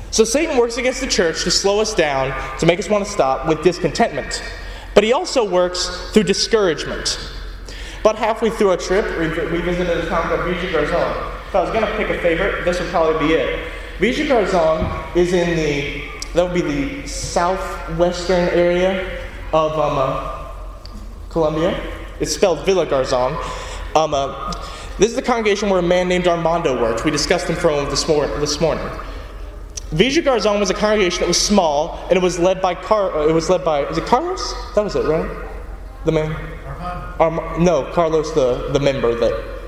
So 0.10 0.24
Satan 0.24 0.58
works 0.58 0.78
against 0.78 1.02
the 1.02 1.08
church 1.08 1.44
to 1.44 1.52
slow 1.52 1.82
us 1.82 1.94
down, 1.94 2.34
to 2.60 2.66
make 2.66 2.80
us 2.80 2.90
want 2.90 3.06
to 3.06 3.12
stop 3.12 3.48
with 3.48 3.64
discontentment. 3.64 4.42
But 4.96 5.04
he 5.04 5.14
also 5.14 5.48
works 5.48 6.10
through 6.14 6.24
discouragement. 6.24 7.20
About 8.00 8.16
halfway 8.16 8.50
through 8.50 8.70
our 8.70 8.78
trip, 8.78 9.06
we, 9.20 9.62
visited 9.62 9.98
a 9.98 10.10
town 10.10 10.24
called 10.30 10.46
Villa 10.46 10.72
Garzon. 10.72 11.48
If 11.48 11.56
I 11.56 11.62
was 11.62 11.70
going 11.70 11.86
to 11.86 11.98
pick 11.98 12.10
a 12.10 12.20
favorite, 12.22 12.66
this 12.66 12.80
would 12.80 12.90
probably 12.90 13.28
be 13.28 13.34
it. 13.36 13.72
Villa 14.00 14.46
Garzon 14.46 15.16
is 15.16 15.32
in 15.32 15.56
the, 15.58 16.15
that 16.36 16.44
would 16.44 16.54
be 16.54 16.62
the 16.62 17.08
southwestern 17.08 18.50
area 18.50 19.22
of 19.54 19.72
um, 19.74 19.98
uh, 19.98 20.50
Colombia. 21.30 21.80
It's 22.20 22.36
spelled 22.36 22.66
Villa 22.66 22.86
Garzon. 22.86 23.36
Um, 23.96 24.14
uh, 24.14 24.52
this 24.98 25.10
is 25.10 25.16
the 25.16 25.22
congregation 25.22 25.70
where 25.70 25.80
a 25.80 25.84
man 25.84 26.08
named 26.08 26.28
Armando 26.28 26.80
worked. 26.82 27.06
We 27.06 27.12
discussed 27.12 27.48
him 27.48 27.56
from 27.56 27.86
this, 27.90 28.08
mor- 28.08 28.28
this 28.40 28.60
morning. 28.60 28.88
Villa 29.92 30.22
Garzon 30.22 30.60
was 30.60 30.70
a 30.70 30.74
congregation 30.74 31.22
that 31.22 31.28
was 31.28 31.42
small, 31.42 32.00
and 32.10 32.18
it 32.18 32.22
was 32.22 32.38
led 32.38 32.62
by 32.62 32.76
Car- 32.76 33.16
uh, 33.16 33.28
it 33.28 33.34
was 33.34 33.50
led 33.50 33.64
by 33.64 33.86
is 33.86 33.98
it 33.98 34.06
Carlos? 34.06 34.54
That 34.76 34.84
was 34.84 34.96
it, 34.96 35.06
right? 35.06 35.48
The 36.04 36.12
man. 36.12 36.36
Arm- 37.20 37.64
no, 37.64 37.92
Carlos, 37.94 38.32
the 38.34 38.70
the 38.74 38.80
member 38.80 39.16
that 39.16 39.60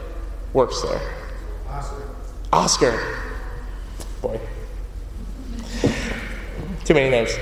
works 0.54 0.82
there. 0.82 1.00
Oscar. 1.70 2.10
Oscar. 2.52 3.18
Boy. 4.22 4.40
Too 6.88 6.94
many 6.94 7.10
names. 7.10 7.36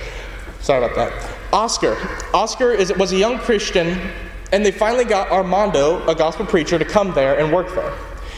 Sorry 0.62 0.84
about 0.84 0.96
that. 0.96 1.32
Oscar. 1.54 1.96
Oscar 2.34 2.72
is, 2.72 2.92
was 2.98 3.12
a 3.12 3.16
young 3.16 3.38
Christian, 3.38 4.12
and 4.52 4.66
they 4.66 4.72
finally 4.72 5.06
got 5.06 5.30
Armando, 5.30 6.04
a 6.08 6.16
gospel 6.16 6.48
preacher, 6.48 6.80
to 6.80 6.84
come 6.84 7.14
there 7.14 7.38
and 7.38 7.54
work 7.54 7.76
there. 7.76 7.96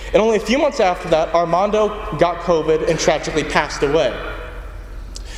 And 0.08 0.18
only 0.18 0.36
a 0.36 0.42
few 0.42 0.58
months 0.58 0.82
after 0.82 1.08
that, 1.08 1.34
Armando 1.34 1.88
got 2.18 2.44
COVID 2.44 2.90
and 2.90 3.00
tragically 3.00 3.46
passed 3.46 3.84
away. 3.84 4.10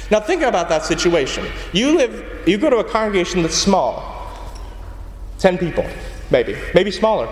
Now 0.10 0.20
think 0.20 0.42
about 0.42 0.70
that 0.70 0.86
situation. 0.86 1.46
You 1.72 1.96
live, 1.98 2.48
you 2.48 2.58
go 2.58 2.72
to 2.72 2.78
a 2.78 2.84
congregation 2.84 3.44
that's 3.44 3.54
small, 3.54 4.28
10 5.38 5.60
people, 5.60 5.86
maybe, 6.32 6.58
maybe 6.74 6.90
smaller. 6.90 7.30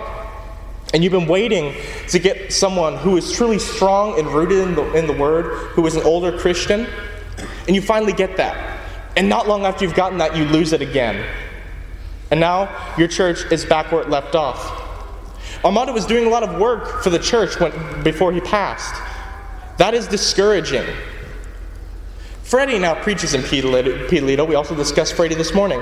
And 0.94 1.02
you've 1.02 1.12
been 1.12 1.26
waiting 1.26 1.74
to 2.10 2.20
get 2.20 2.52
someone 2.52 2.98
who 2.98 3.16
is 3.16 3.32
truly 3.32 3.58
strong 3.58 4.16
and 4.16 4.28
rooted 4.28 4.60
in 4.60 4.76
the, 4.76 4.92
in 4.92 5.08
the 5.08 5.12
Word, 5.12 5.72
who 5.72 5.84
is 5.88 5.96
an 5.96 6.04
older 6.04 6.38
Christian, 6.38 6.86
and 7.68 7.76
you 7.76 7.82
finally 7.82 8.14
get 8.14 8.38
that. 8.38 8.80
And 9.16 9.28
not 9.28 9.46
long 9.46 9.64
after 9.64 9.84
you've 9.84 9.94
gotten 9.94 10.18
that, 10.18 10.34
you 10.34 10.44
lose 10.46 10.72
it 10.72 10.80
again. 10.80 11.24
And 12.30 12.40
now 12.40 12.94
your 12.96 13.08
church 13.08 13.44
is 13.52 13.64
back 13.64 13.92
where 13.92 14.00
it 14.00 14.08
left 14.08 14.34
off. 14.34 14.86
Armando 15.64 15.92
was 15.92 16.06
doing 16.06 16.26
a 16.26 16.30
lot 16.30 16.42
of 16.42 16.58
work 16.58 17.02
for 17.02 17.10
the 17.10 17.18
church 17.18 17.60
when, 17.60 18.02
before 18.02 18.32
he 18.32 18.40
passed. 18.40 18.94
That 19.76 19.94
is 19.94 20.08
discouraging. 20.08 20.86
Freddie 22.42 22.78
now 22.78 22.94
preaches 23.02 23.34
in 23.34 23.42
Pitalito. 23.42 24.48
We 24.48 24.54
also 24.54 24.74
discussed 24.74 25.14
Freddie 25.14 25.34
this 25.34 25.52
morning. 25.52 25.80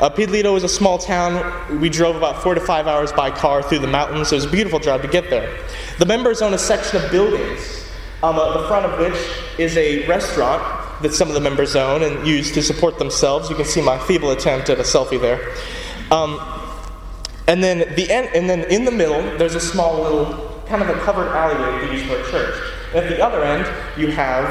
Uh, 0.00 0.10
Pitalito 0.10 0.56
is 0.56 0.64
a 0.64 0.68
small 0.68 0.98
town. 0.98 1.80
We 1.80 1.88
drove 1.88 2.16
about 2.16 2.42
four 2.42 2.54
to 2.54 2.60
five 2.60 2.86
hours 2.86 3.12
by 3.12 3.30
car 3.30 3.62
through 3.62 3.78
the 3.78 3.86
mountains. 3.86 4.32
It 4.32 4.34
was 4.34 4.44
a 4.44 4.50
beautiful 4.50 4.78
drive 4.78 5.00
to 5.02 5.08
get 5.08 5.30
there. 5.30 5.56
The 5.98 6.06
members 6.06 6.42
own 6.42 6.52
a 6.52 6.58
section 6.58 7.02
of 7.02 7.10
buildings, 7.10 7.88
um, 8.22 8.38
uh, 8.38 8.60
the 8.60 8.68
front 8.68 8.84
of 8.84 8.98
which 8.98 9.58
is 9.58 9.76
a 9.76 10.06
restaurant 10.06 10.81
that 11.02 11.14
some 11.14 11.28
of 11.28 11.34
the 11.34 11.40
members 11.40 11.76
own 11.76 12.02
and 12.02 12.26
use 12.26 12.52
to 12.52 12.62
support 12.62 12.98
themselves. 12.98 13.50
You 13.50 13.56
can 13.56 13.64
see 13.64 13.80
my 13.80 13.98
feeble 13.98 14.30
attempt 14.30 14.70
at 14.70 14.78
a 14.78 14.82
selfie 14.82 15.20
there. 15.20 15.54
Um, 16.10 16.40
and 17.46 17.62
then 17.62 17.94
the 17.96 18.10
end, 18.10 18.30
and 18.34 18.48
then 18.48 18.70
in 18.70 18.84
the 18.84 18.90
middle, 18.90 19.36
there's 19.38 19.54
a 19.54 19.60
small 19.60 20.02
little 20.02 20.62
kind 20.66 20.82
of 20.82 20.88
a 20.88 20.94
covered 21.00 21.28
alleyway 21.28 21.86
they 21.86 21.94
use 21.94 22.06
for 22.06 22.16
a 22.16 22.30
church. 22.30 22.72
And 22.94 23.04
at 23.04 23.08
the 23.08 23.22
other 23.24 23.42
end, 23.42 23.66
you 23.98 24.08
have 24.08 24.48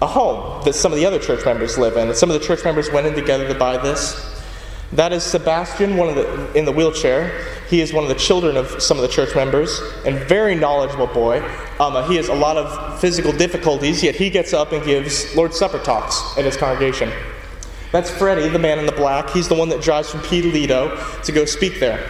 a 0.00 0.06
home 0.06 0.62
that 0.64 0.74
some 0.74 0.92
of 0.92 0.98
the 0.98 1.06
other 1.06 1.18
church 1.18 1.44
members 1.44 1.78
live 1.78 1.96
in. 1.96 2.08
And 2.08 2.16
some 2.16 2.30
of 2.30 2.40
the 2.40 2.44
church 2.44 2.64
members 2.64 2.90
went 2.90 3.06
in 3.06 3.14
together 3.14 3.46
to 3.46 3.54
buy 3.54 3.76
this. 3.76 4.28
That 4.92 5.12
is 5.12 5.22
Sebastian, 5.22 5.96
one 5.96 6.08
of 6.08 6.14
the 6.16 6.52
in 6.52 6.64
the 6.64 6.72
wheelchair. 6.72 7.51
He 7.72 7.80
is 7.80 7.90
one 7.90 8.04
of 8.04 8.10
the 8.10 8.16
children 8.16 8.58
of 8.58 8.82
some 8.82 8.98
of 8.98 9.02
the 9.02 9.08
church 9.08 9.34
members, 9.34 9.80
and 10.04 10.18
very 10.28 10.54
knowledgeable 10.54 11.06
boy. 11.06 11.40
Um, 11.80 11.96
uh, 11.96 12.06
he 12.06 12.16
has 12.16 12.28
a 12.28 12.34
lot 12.34 12.58
of 12.58 13.00
physical 13.00 13.32
difficulties, 13.32 14.02
yet 14.02 14.14
he 14.14 14.28
gets 14.28 14.52
up 14.52 14.72
and 14.72 14.84
gives 14.84 15.34
Lord's 15.34 15.56
Supper 15.56 15.78
talks 15.78 16.36
at 16.36 16.44
his 16.44 16.54
congregation. 16.54 17.10
That's 17.90 18.10
Freddie, 18.10 18.50
the 18.50 18.58
man 18.58 18.78
in 18.78 18.84
the 18.84 18.92
black. 18.92 19.30
He's 19.30 19.48
the 19.48 19.54
one 19.54 19.70
that 19.70 19.80
drives 19.80 20.10
from 20.10 20.20
Pitalito 20.20 21.22
to 21.22 21.32
go 21.32 21.46
speak 21.46 21.80
there. 21.80 22.06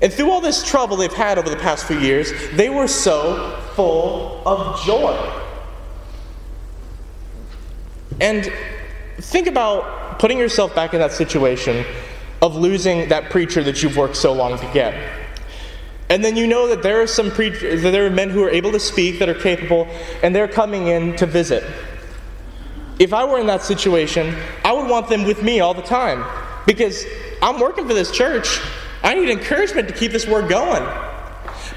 And 0.00 0.10
through 0.10 0.30
all 0.30 0.40
this 0.40 0.66
trouble 0.66 0.96
they've 0.96 1.12
had 1.12 1.36
over 1.36 1.50
the 1.50 1.56
past 1.56 1.84
few 1.84 1.98
years, 1.98 2.32
they 2.52 2.70
were 2.70 2.88
so 2.88 3.60
full 3.74 4.42
of 4.46 4.82
joy. 4.86 5.14
And 8.18 8.50
think 9.18 9.46
about 9.46 10.18
putting 10.18 10.38
yourself 10.38 10.74
back 10.74 10.94
in 10.94 11.00
that 11.00 11.12
situation 11.12 11.84
of 12.42 12.56
losing 12.56 13.08
that 13.08 13.30
preacher 13.30 13.62
that 13.62 13.82
you've 13.82 13.96
worked 13.96 14.16
so 14.16 14.32
long 14.32 14.58
to 14.58 14.70
get. 14.74 14.92
And 16.10 16.22
then 16.22 16.36
you 16.36 16.46
know 16.46 16.66
that 16.68 16.82
there 16.82 17.00
are 17.00 17.06
some 17.06 17.28
that 17.30 17.80
there 17.92 18.04
are 18.04 18.10
men 18.10 18.28
who 18.28 18.42
are 18.42 18.50
able 18.50 18.72
to 18.72 18.80
speak, 18.80 19.20
that 19.20 19.30
are 19.30 19.34
capable, 19.34 19.86
and 20.22 20.34
they're 20.34 20.48
coming 20.48 20.88
in 20.88 21.16
to 21.16 21.24
visit. 21.24 21.64
If 22.98 23.14
I 23.14 23.24
were 23.24 23.38
in 23.38 23.46
that 23.46 23.62
situation, 23.62 24.36
I 24.64 24.72
would 24.72 24.90
want 24.90 25.08
them 25.08 25.24
with 25.24 25.42
me 25.42 25.60
all 25.60 25.72
the 25.72 25.80
time 25.80 26.24
because 26.66 27.06
I'm 27.40 27.58
working 27.58 27.88
for 27.88 27.94
this 27.94 28.10
church. 28.10 28.60
I 29.02 29.14
need 29.14 29.30
encouragement 29.30 29.88
to 29.88 29.94
keep 29.94 30.12
this 30.12 30.26
work 30.26 30.48
going. 30.48 30.86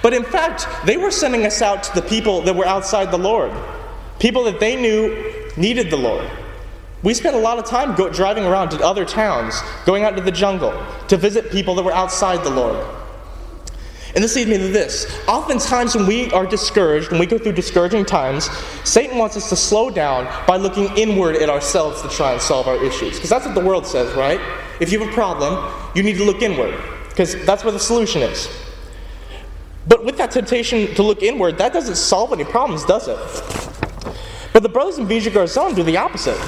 But 0.02 0.14
in 0.14 0.24
fact, 0.24 0.68
they 0.86 0.98
were 0.98 1.12
sending 1.12 1.46
us 1.46 1.62
out 1.62 1.84
to 1.84 1.96
the 1.96 2.02
people 2.02 2.42
that 2.42 2.56
were 2.56 2.66
outside 2.66 3.12
the 3.12 3.18
Lord, 3.18 3.52
people 4.20 4.44
that 4.44 4.60
they 4.60 4.76
knew 4.76 5.50
needed 5.56 5.90
the 5.90 5.98
Lord. 5.98 6.30
We 7.06 7.14
spent 7.14 7.36
a 7.36 7.40
lot 7.40 7.60
of 7.60 7.66
time 7.66 7.96
go, 7.96 8.10
driving 8.10 8.46
around 8.46 8.70
to 8.72 8.84
other 8.84 9.06
towns, 9.06 9.62
going 9.86 10.04
out 10.04 10.16
to 10.16 10.24
the 10.24 10.32
jungle 10.32 10.74
to 11.08 11.16
visit 11.16 11.52
people 11.52 11.76
that 11.76 11.84
were 11.84 11.94
outside 11.94 12.44
the 12.44 12.50
Lord. 12.50 12.84
And 14.16 14.24
this 14.24 14.36
leads 14.36 14.50
me 14.50 14.58
to 14.58 14.70
this. 14.70 15.06
Oftentimes, 15.28 15.94
when 15.94 16.08
we 16.08 16.32
are 16.32 16.48
discouraged, 16.48 17.12
when 17.12 17.20
we 17.20 17.28
go 17.28 17.38
through 17.38 17.52
discouraging 17.52 18.06
times, 18.06 18.50
Satan 18.84 19.20
wants 19.20 19.38
us 19.38 19.50
to 19.50 19.56
slow 19.56 19.92
down 19.92 20.26
by 20.48 20.58
looking 20.58 20.86
inward 20.98 21.36
at 21.36 21.48
ourselves 21.48 22.02
to 22.02 22.10
try 22.10 22.32
and 22.32 22.42
solve 22.42 22.68
our 22.68 22.84
issues. 22.84 23.16
Because 23.16 23.30
that's 23.30 23.46
what 23.46 23.54
the 23.54 23.64
world 23.64 23.86
says, 23.86 24.12
right? 24.16 24.40
If 24.80 24.92
you 24.92 25.00
have 25.00 25.08
a 25.08 25.14
problem, 25.14 25.72
you 25.96 26.02
need 26.02 26.18
to 26.18 26.24
look 26.24 26.42
inward, 26.42 26.74
because 27.10 27.36
that's 27.46 27.64
where 27.64 27.74
the 27.74 27.80
solution 27.80 28.24
is. 28.24 28.50
But 29.88 30.06
with 30.06 30.18
that 30.18 30.32
temptation 30.32 30.96
to 30.96 31.04
look 31.04 31.22
inward, 31.22 31.60
that 31.60 31.72
doesn't 31.72 31.98
solve 31.98 32.34
any 32.34 32.46
problems, 32.46 32.84
does 32.84 33.08
it? 33.08 33.20
But 34.54 34.64
the 34.64 34.70
brothers 34.70 34.98
in 34.98 35.06
Villa 35.06 35.30
Garzon 35.30 35.76
do 35.76 35.84
the 35.84 35.98
opposite. 35.98 36.40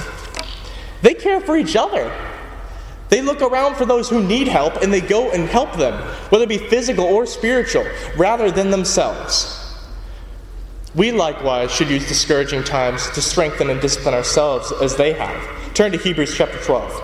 They 1.08 1.14
care 1.14 1.40
for 1.40 1.56
each 1.56 1.74
other. 1.74 2.14
They 3.08 3.22
look 3.22 3.40
around 3.40 3.76
for 3.76 3.86
those 3.86 4.10
who 4.10 4.22
need 4.22 4.46
help 4.46 4.82
and 4.82 4.92
they 4.92 5.00
go 5.00 5.30
and 5.30 5.48
help 5.48 5.72
them, 5.78 5.94
whether 6.28 6.44
it 6.44 6.50
be 6.50 6.58
physical 6.58 7.06
or 7.06 7.24
spiritual, 7.24 7.86
rather 8.18 8.50
than 8.50 8.70
themselves. 8.70 9.74
We 10.94 11.10
likewise 11.10 11.72
should 11.72 11.88
use 11.88 12.06
discouraging 12.06 12.62
times 12.64 13.08
to 13.12 13.22
strengthen 13.22 13.70
and 13.70 13.80
discipline 13.80 14.12
ourselves 14.12 14.70
as 14.82 14.96
they 14.96 15.14
have. 15.14 15.72
Turn 15.72 15.92
to 15.92 15.96
Hebrews 15.96 16.34
chapter 16.36 16.58
12. 16.58 17.02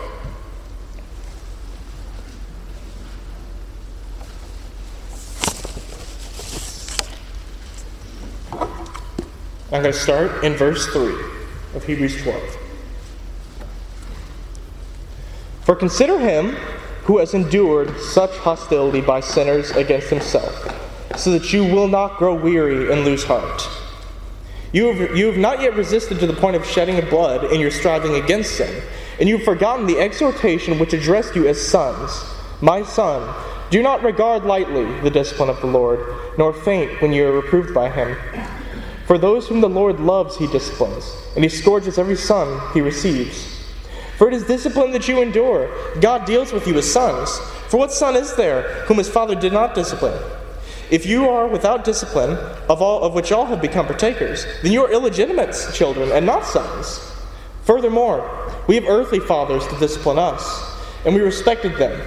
I'm 9.73 9.81
going 9.81 9.85
to 9.85 9.93
start 9.95 10.45
in 10.45 10.53
verse 10.53 10.87
3 10.89 11.15
of 11.75 11.85
Hebrews 11.85 12.23
12. 12.23 12.59
For 15.65 15.75
consider 15.75 16.19
him 16.19 16.57
who 17.05 17.19
has 17.19 17.35
endured 17.35 17.99
such 17.99 18.31
hostility 18.31 19.01
by 19.01 19.21
sinners 19.21 19.71
against 19.73 20.09
himself, 20.09 21.19
so 21.19 21.31
that 21.33 21.53
you 21.53 21.65
will 21.65 21.89
not 21.89 22.19
grow 22.19 22.35
weary 22.35 22.93
and 22.93 23.05
lose 23.05 23.25
heart. 23.25 23.69
You 24.73 24.93
have, 24.93 25.17
you 25.17 25.27
have 25.27 25.37
not 25.37 25.61
yet 25.63 25.77
resisted 25.77 26.19
to 26.21 26.27
the 26.27 26.33
point 26.33 26.57
of 26.57 26.67
shedding 26.67 27.01
blood 27.09 27.53
in 27.53 27.61
your 27.61 27.71
striving 27.71 28.15
against 28.17 28.57
sin, 28.57 28.83
and 29.21 29.29
you 29.29 29.37
have 29.37 29.45
forgotten 29.45 29.87
the 29.87 29.99
exhortation 29.99 30.79
which 30.79 30.93
addressed 30.93 31.37
you 31.37 31.47
as 31.47 31.65
sons. 31.65 32.25
My 32.61 32.83
son, 32.83 33.35
do 33.71 33.83
not 33.83 34.03
regard 34.03 34.45
lightly 34.45 34.85
the 35.01 35.11
discipline 35.11 35.49
of 35.49 35.61
the 35.61 35.67
Lord, 35.67 36.01
nor 36.37 36.53
faint 36.53 37.01
when 37.01 37.13
you 37.13 37.27
are 37.27 37.33
reproved 37.33 37.73
by 37.73 37.89
him. 37.89 38.17
For 39.07 39.17
those 39.19 39.49
whom 39.49 39.61
the 39.61 39.69
Lord 39.69 40.01
loves, 40.01 40.37
he 40.37 40.47
disciplines, 40.47 41.15
and 41.35 41.45
he 41.45 41.51
scourges 41.51 41.99
every 41.99 42.17
son 42.17 42.73
he 42.73 42.81
receives. 42.81 43.54
For 44.19 44.29
it 44.29 44.35
is 44.35 44.45
discipline 44.45 44.93
that 44.93 45.09
you 45.09 45.21
endure. 45.21 45.71
God 46.01 46.25
deals 46.25 46.53
with 46.53 46.67
you 46.67 46.79
as 46.79 46.91
sons. 46.91 47.39
For 47.69 47.77
what 47.77 47.93
son 47.93 48.17
is 48.17 48.35
there 48.37 48.85
whom 48.85 48.99
his 48.99 49.09
father 49.09 49.35
did 49.35 49.53
not 49.53 49.75
discipline? 49.75 50.21
If 50.91 51.07
you 51.07 51.29
are 51.29 51.49
without 51.49 51.85
discipline, 51.85 52.39
of 52.69 52.81
all 52.81 53.03
of 53.03 53.15
which 53.15 53.33
all 53.33 53.47
have 53.47 53.61
become 53.61 53.87
partakers, 53.87 54.47
then 54.63 54.73
you 54.73 54.85
are 54.85 54.93
illegitimate 54.93 55.57
children 55.73 56.13
and 56.13 56.27
not 56.27 56.45
sons. 56.45 57.13
Furthermore, 57.65 58.53
we 58.69 58.75
have 58.75 58.85
earthly 58.85 59.19
fathers 59.19 59.67
to 59.69 59.79
discipline 59.79 60.19
us, 60.19 60.77
and 61.05 61.15
we 61.15 61.21
respected 61.23 61.77
them. 61.77 62.01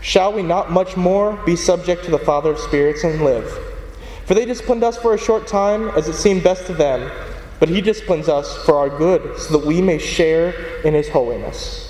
Shall 0.00 0.32
we 0.32 0.42
not 0.42 0.70
much 0.70 0.96
more 0.96 1.36
be 1.44 1.54
subject 1.54 2.04
to 2.04 2.10
the 2.10 2.18
Father 2.18 2.52
of 2.52 2.58
spirits 2.58 3.04
and 3.04 3.22
live? 3.22 3.46
For 4.24 4.34
they 4.34 4.46
disciplined 4.46 4.82
us 4.82 4.96
for 4.96 5.12
a 5.12 5.18
short 5.18 5.46
time, 5.46 5.88
as 5.90 6.08
it 6.08 6.14
seemed 6.14 6.42
best 6.42 6.66
to 6.66 6.72
them, 6.72 7.10
but 7.60 7.68
he 7.68 7.80
disciplines 7.80 8.28
us 8.28 8.56
for 8.64 8.76
our 8.76 8.88
good, 8.88 9.38
so 9.38 9.58
that 9.58 9.66
we 9.66 9.80
may 9.80 9.98
share 9.98 10.80
in 10.82 10.94
his 10.94 11.08
holiness. 11.08 11.86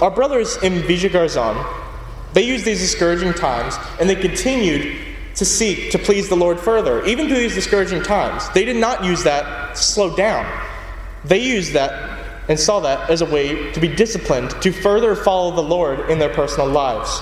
Our 0.00 0.10
brothers 0.10 0.56
in 0.62 0.80
Villa 0.82 1.08
Garzon, 1.08 1.66
they 2.32 2.42
used 2.42 2.64
these 2.64 2.80
discouraging 2.80 3.34
times, 3.34 3.76
and 4.00 4.10
they 4.10 4.16
continued 4.16 4.98
to 5.36 5.44
seek 5.44 5.90
to 5.90 5.98
please 5.98 6.28
the 6.28 6.36
Lord 6.36 6.58
further, 6.58 7.04
even 7.04 7.28
through 7.28 7.38
these 7.38 7.54
discouraging 7.54 8.02
times. 8.02 8.48
They 8.50 8.64
did 8.64 8.76
not 8.76 9.04
use 9.04 9.22
that 9.24 9.76
to 9.76 9.82
slow 9.82 10.16
down. 10.16 10.46
They 11.24 11.38
used 11.38 11.74
that 11.74 12.24
and 12.48 12.58
saw 12.58 12.80
that 12.80 13.10
as 13.10 13.20
a 13.22 13.26
way 13.26 13.70
to 13.72 13.80
be 13.80 13.88
disciplined, 13.88 14.50
to 14.62 14.72
further 14.72 15.14
follow 15.14 15.54
the 15.54 15.62
Lord 15.62 16.10
in 16.10 16.18
their 16.18 16.32
personal 16.32 16.68
lives. 16.68 17.20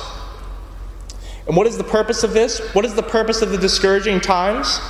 And 1.47 1.57
what 1.57 1.67
is 1.67 1.77
the 1.77 1.85
purpose 1.85 2.23
of 2.25 2.33
this? 2.33 2.61
What 2.75 2.85
is 2.85 2.95
the 2.95 3.03
purpose 3.03 3.43
of 3.43 3.51
the 3.51 3.59
discouraging 3.59 4.21
times? 4.21 4.81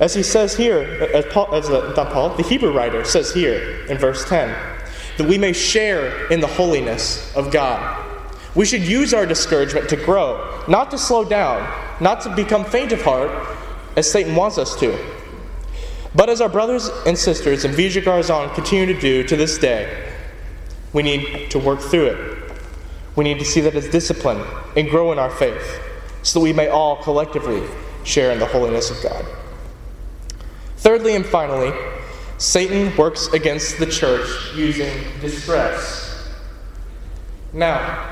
As 0.00 0.14
he 0.14 0.22
says 0.22 0.56
here, 0.56 0.80
as, 1.14 1.24
Paul, 1.26 1.54
as 1.54 1.70
uh, 1.70 1.92
Paul, 2.12 2.30
the 2.36 2.42
Hebrew 2.42 2.72
writer 2.72 3.04
says 3.04 3.32
here 3.32 3.86
in 3.86 3.96
verse 3.96 4.28
10, 4.28 4.48
that 5.18 5.28
we 5.28 5.38
may 5.38 5.52
share 5.52 6.26
in 6.32 6.40
the 6.40 6.46
holiness 6.46 7.34
of 7.36 7.52
God. 7.52 8.00
We 8.56 8.64
should 8.66 8.82
use 8.82 9.14
our 9.14 9.26
discouragement 9.26 9.88
to 9.90 9.96
grow, 9.96 10.64
not 10.68 10.90
to 10.90 10.98
slow 10.98 11.24
down, 11.24 11.62
not 12.00 12.22
to 12.22 12.34
become 12.34 12.64
faint 12.64 12.92
of 12.92 13.02
heart, 13.02 13.30
as 13.96 14.10
Satan 14.10 14.34
wants 14.34 14.58
us 14.58 14.78
to. 14.80 14.98
But 16.14 16.28
as 16.28 16.40
our 16.40 16.48
brothers 16.48 16.88
and 17.06 17.16
sisters 17.16 17.64
in 17.64 17.72
Villa 17.72 18.00
Garzon 18.00 18.52
continue 18.54 18.86
to 18.86 19.00
do 19.00 19.22
to 19.24 19.36
this 19.36 19.58
day, 19.58 20.12
we 20.92 21.02
need 21.02 21.50
to 21.50 21.58
work 21.58 21.80
through 21.80 22.06
it. 22.06 22.52
We 23.16 23.24
need 23.24 23.38
to 23.38 23.44
see 23.44 23.60
that 23.60 23.74
as 23.74 23.88
discipline 23.88 24.44
and 24.76 24.88
grow 24.88 25.12
in 25.12 25.18
our 25.18 25.30
faith 25.30 25.80
so 26.22 26.38
that 26.38 26.44
we 26.44 26.52
may 26.52 26.68
all 26.68 27.02
collectively 27.02 27.62
share 28.04 28.32
in 28.32 28.38
the 28.38 28.46
holiness 28.46 28.90
of 28.90 29.00
God. 29.02 29.24
Thirdly 30.84 31.16
and 31.16 31.24
finally, 31.24 31.72
Satan 32.36 32.94
works 32.98 33.28
against 33.28 33.78
the 33.78 33.86
church 33.86 34.28
using 34.54 34.92
distress. 35.22 36.28
Now, 37.54 38.10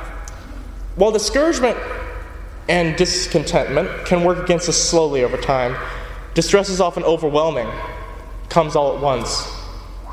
while 0.96 1.12
discouragement 1.12 1.76
and 2.70 2.96
discontentment 2.96 4.06
can 4.06 4.24
work 4.24 4.38
against 4.38 4.70
us 4.70 4.78
slowly 4.78 5.22
over 5.22 5.36
time, 5.36 5.76
distress 6.32 6.70
is 6.70 6.80
often 6.80 7.04
overwhelming, 7.04 7.68
comes 8.48 8.74
all 8.74 8.96
at 8.96 9.02
once, 9.02 9.54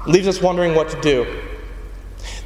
leaves 0.05 0.27
us 0.27 0.41
wondering 0.41 0.75
what 0.75 0.89
to 0.89 0.99
do. 0.99 1.41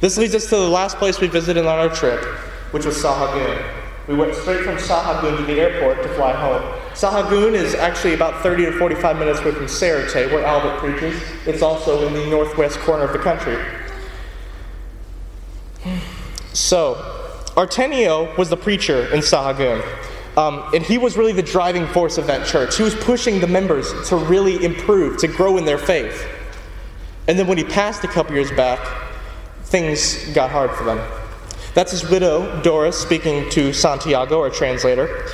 This 0.00 0.16
leads 0.16 0.36
us 0.36 0.44
to 0.44 0.54
the 0.54 0.68
last 0.68 0.96
place 0.98 1.20
we 1.20 1.26
visited 1.26 1.66
on 1.66 1.80
our 1.80 1.92
trip, 1.92 2.24
which 2.70 2.84
was 2.84 3.02
Sahagun. 3.02 3.60
We 4.06 4.14
went 4.14 4.32
straight 4.36 4.62
from 4.62 4.76
Sahagun 4.76 5.38
to 5.38 5.42
the 5.42 5.60
airport 5.60 6.04
to 6.04 6.08
fly 6.10 6.34
home. 6.34 6.83
Sahagun 6.94 7.54
is 7.54 7.74
actually 7.74 8.14
about 8.14 8.42
30 8.42 8.66
to 8.66 8.72
45 8.78 9.18
minutes 9.18 9.40
away 9.40 9.50
from 9.50 9.66
Cereté, 9.66 10.30
where 10.32 10.44
Albert 10.44 10.78
preaches. 10.78 11.20
It's 11.44 11.60
also 11.60 12.06
in 12.06 12.14
the 12.14 12.26
northwest 12.26 12.78
corner 12.78 13.04
of 13.04 13.12
the 13.12 13.18
country. 13.18 13.58
So, 16.52 16.94
Artemio 17.56 18.36
was 18.38 18.48
the 18.48 18.56
preacher 18.56 19.12
in 19.12 19.20
Sahagun. 19.20 19.84
Um, 20.36 20.64
and 20.72 20.84
he 20.84 20.98
was 20.98 21.16
really 21.16 21.32
the 21.32 21.42
driving 21.42 21.86
force 21.88 22.16
of 22.16 22.28
that 22.28 22.46
church. 22.46 22.76
He 22.76 22.84
was 22.84 22.94
pushing 22.94 23.40
the 23.40 23.46
members 23.48 23.92
to 24.08 24.16
really 24.16 24.64
improve, 24.64 25.18
to 25.18 25.28
grow 25.28 25.58
in 25.58 25.64
their 25.64 25.78
faith. 25.78 26.28
And 27.26 27.36
then 27.36 27.48
when 27.48 27.58
he 27.58 27.64
passed 27.64 28.04
a 28.04 28.08
couple 28.08 28.34
years 28.34 28.50
back, 28.52 28.80
things 29.64 30.32
got 30.32 30.50
hard 30.50 30.70
for 30.72 30.84
them. 30.84 30.98
That's 31.74 31.90
his 31.90 32.08
widow, 32.08 32.62
Doris, 32.62 32.96
speaking 32.96 33.50
to 33.50 33.72
Santiago, 33.72 34.40
our 34.40 34.50
translator. 34.50 35.26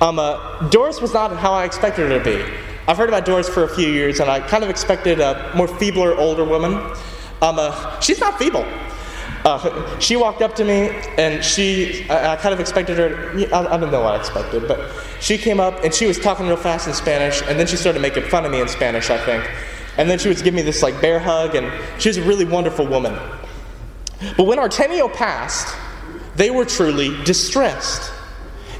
Um, 0.00 0.18
uh, 0.18 0.68
Doris 0.68 1.00
was 1.00 1.14
not 1.14 1.36
how 1.36 1.52
I 1.52 1.64
expected 1.64 2.10
her 2.10 2.18
to 2.18 2.24
be. 2.24 2.44
I've 2.86 2.96
heard 2.96 3.08
about 3.08 3.24
Doris 3.24 3.48
for 3.48 3.64
a 3.64 3.68
few 3.68 3.88
years, 3.88 4.20
and 4.20 4.30
I 4.30 4.40
kind 4.40 4.62
of 4.62 4.70
expected 4.70 5.20
a 5.20 5.52
more 5.56 5.66
feebler, 5.66 6.14
older 6.14 6.44
woman. 6.44 6.74
Um, 7.42 7.58
uh, 7.58 8.00
she's 8.00 8.20
not 8.20 8.38
feeble. 8.38 8.64
Uh, 9.44 9.98
she 10.00 10.16
walked 10.16 10.42
up 10.42 10.54
to 10.56 10.64
me, 10.64 10.90
and 11.16 11.42
she, 11.42 12.08
I, 12.10 12.34
I 12.34 12.36
kind 12.36 12.52
of 12.52 12.60
expected 12.60 12.98
her, 12.98 13.32
I, 13.54 13.74
I, 13.74 13.76
don't 13.78 13.90
know 13.90 14.02
what 14.02 14.14
I 14.14 14.18
expected, 14.18 14.68
but 14.68 14.90
she 15.20 15.38
came 15.38 15.60
up 15.60 15.82
and 15.82 15.94
she 15.94 16.06
was 16.06 16.18
talking 16.18 16.46
real 16.46 16.56
fast 16.56 16.86
in 16.86 16.94
Spanish, 16.94 17.42
and 17.42 17.58
then 17.58 17.66
she 17.66 17.76
started 17.76 18.02
making 18.02 18.24
fun 18.24 18.44
of 18.44 18.52
me 18.52 18.60
in 18.60 18.68
Spanish, 18.68 19.10
I 19.10 19.18
think. 19.24 19.48
And 19.98 20.10
then 20.10 20.18
she 20.18 20.28
was 20.28 20.42
giving 20.42 20.56
me 20.56 20.62
this 20.62 20.82
like 20.82 21.00
bear 21.00 21.18
hug, 21.18 21.54
and 21.54 21.72
she 22.00 22.08
was 22.08 22.18
a 22.18 22.22
really 22.22 22.44
wonderful 22.44 22.86
woman. 22.86 23.18
But 24.36 24.44
when 24.44 24.58
Artemio 24.58 25.12
passed, 25.12 25.74
they 26.36 26.50
were 26.50 26.64
truly 26.66 27.22
distressed. 27.24 28.12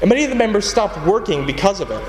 And 0.01 0.09
many 0.09 0.23
of 0.23 0.29
the 0.29 0.35
members 0.35 0.69
stopped 0.69 1.05
working 1.05 1.45
because 1.45 1.79
of 1.79 1.91
it. 1.91 2.03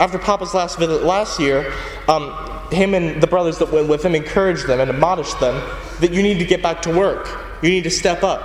After 0.00 0.18
Papa's 0.18 0.54
last 0.54 0.78
visit 0.78 1.04
last 1.04 1.38
year, 1.40 1.72
um, 2.08 2.32
him 2.70 2.94
and 2.94 3.22
the 3.22 3.26
brothers 3.26 3.58
that 3.58 3.72
went 3.72 3.88
with 3.88 4.04
him 4.04 4.14
encouraged 4.14 4.66
them 4.66 4.80
and 4.80 4.90
admonished 4.90 5.38
them 5.40 5.54
that 6.00 6.12
you 6.12 6.22
need 6.22 6.38
to 6.38 6.44
get 6.44 6.62
back 6.62 6.82
to 6.82 6.90
work. 6.90 7.28
You 7.62 7.70
need 7.70 7.84
to 7.84 7.90
step 7.90 8.22
up. 8.22 8.42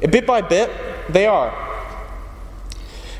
And 0.00 0.10
bit 0.10 0.26
by 0.26 0.40
bit, 0.40 0.70
they 1.10 1.26
are. 1.26 1.62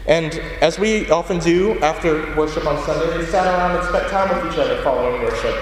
And 0.06 0.34
as 0.60 0.78
we 0.78 1.08
often 1.10 1.38
do 1.38 1.78
after 1.80 2.34
worship 2.34 2.66
on 2.66 2.82
Sunday, 2.84 3.18
they 3.18 3.30
sat 3.30 3.46
around 3.46 3.76
and 3.76 3.88
spent 3.88 4.08
time 4.08 4.44
with 4.44 4.52
each 4.52 4.58
other 4.58 4.82
following 4.82 5.22
worship. 5.22 5.54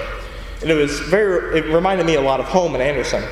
And 0.61 0.69
it 0.69 0.75
was 0.75 0.99
very, 1.01 1.59
it 1.59 1.65
reminded 1.73 2.05
me 2.05 2.15
a 2.15 2.21
lot 2.21 2.39
of 2.39 2.47
home 2.47 2.73
in 2.73 2.81
Anderson. 2.81 3.23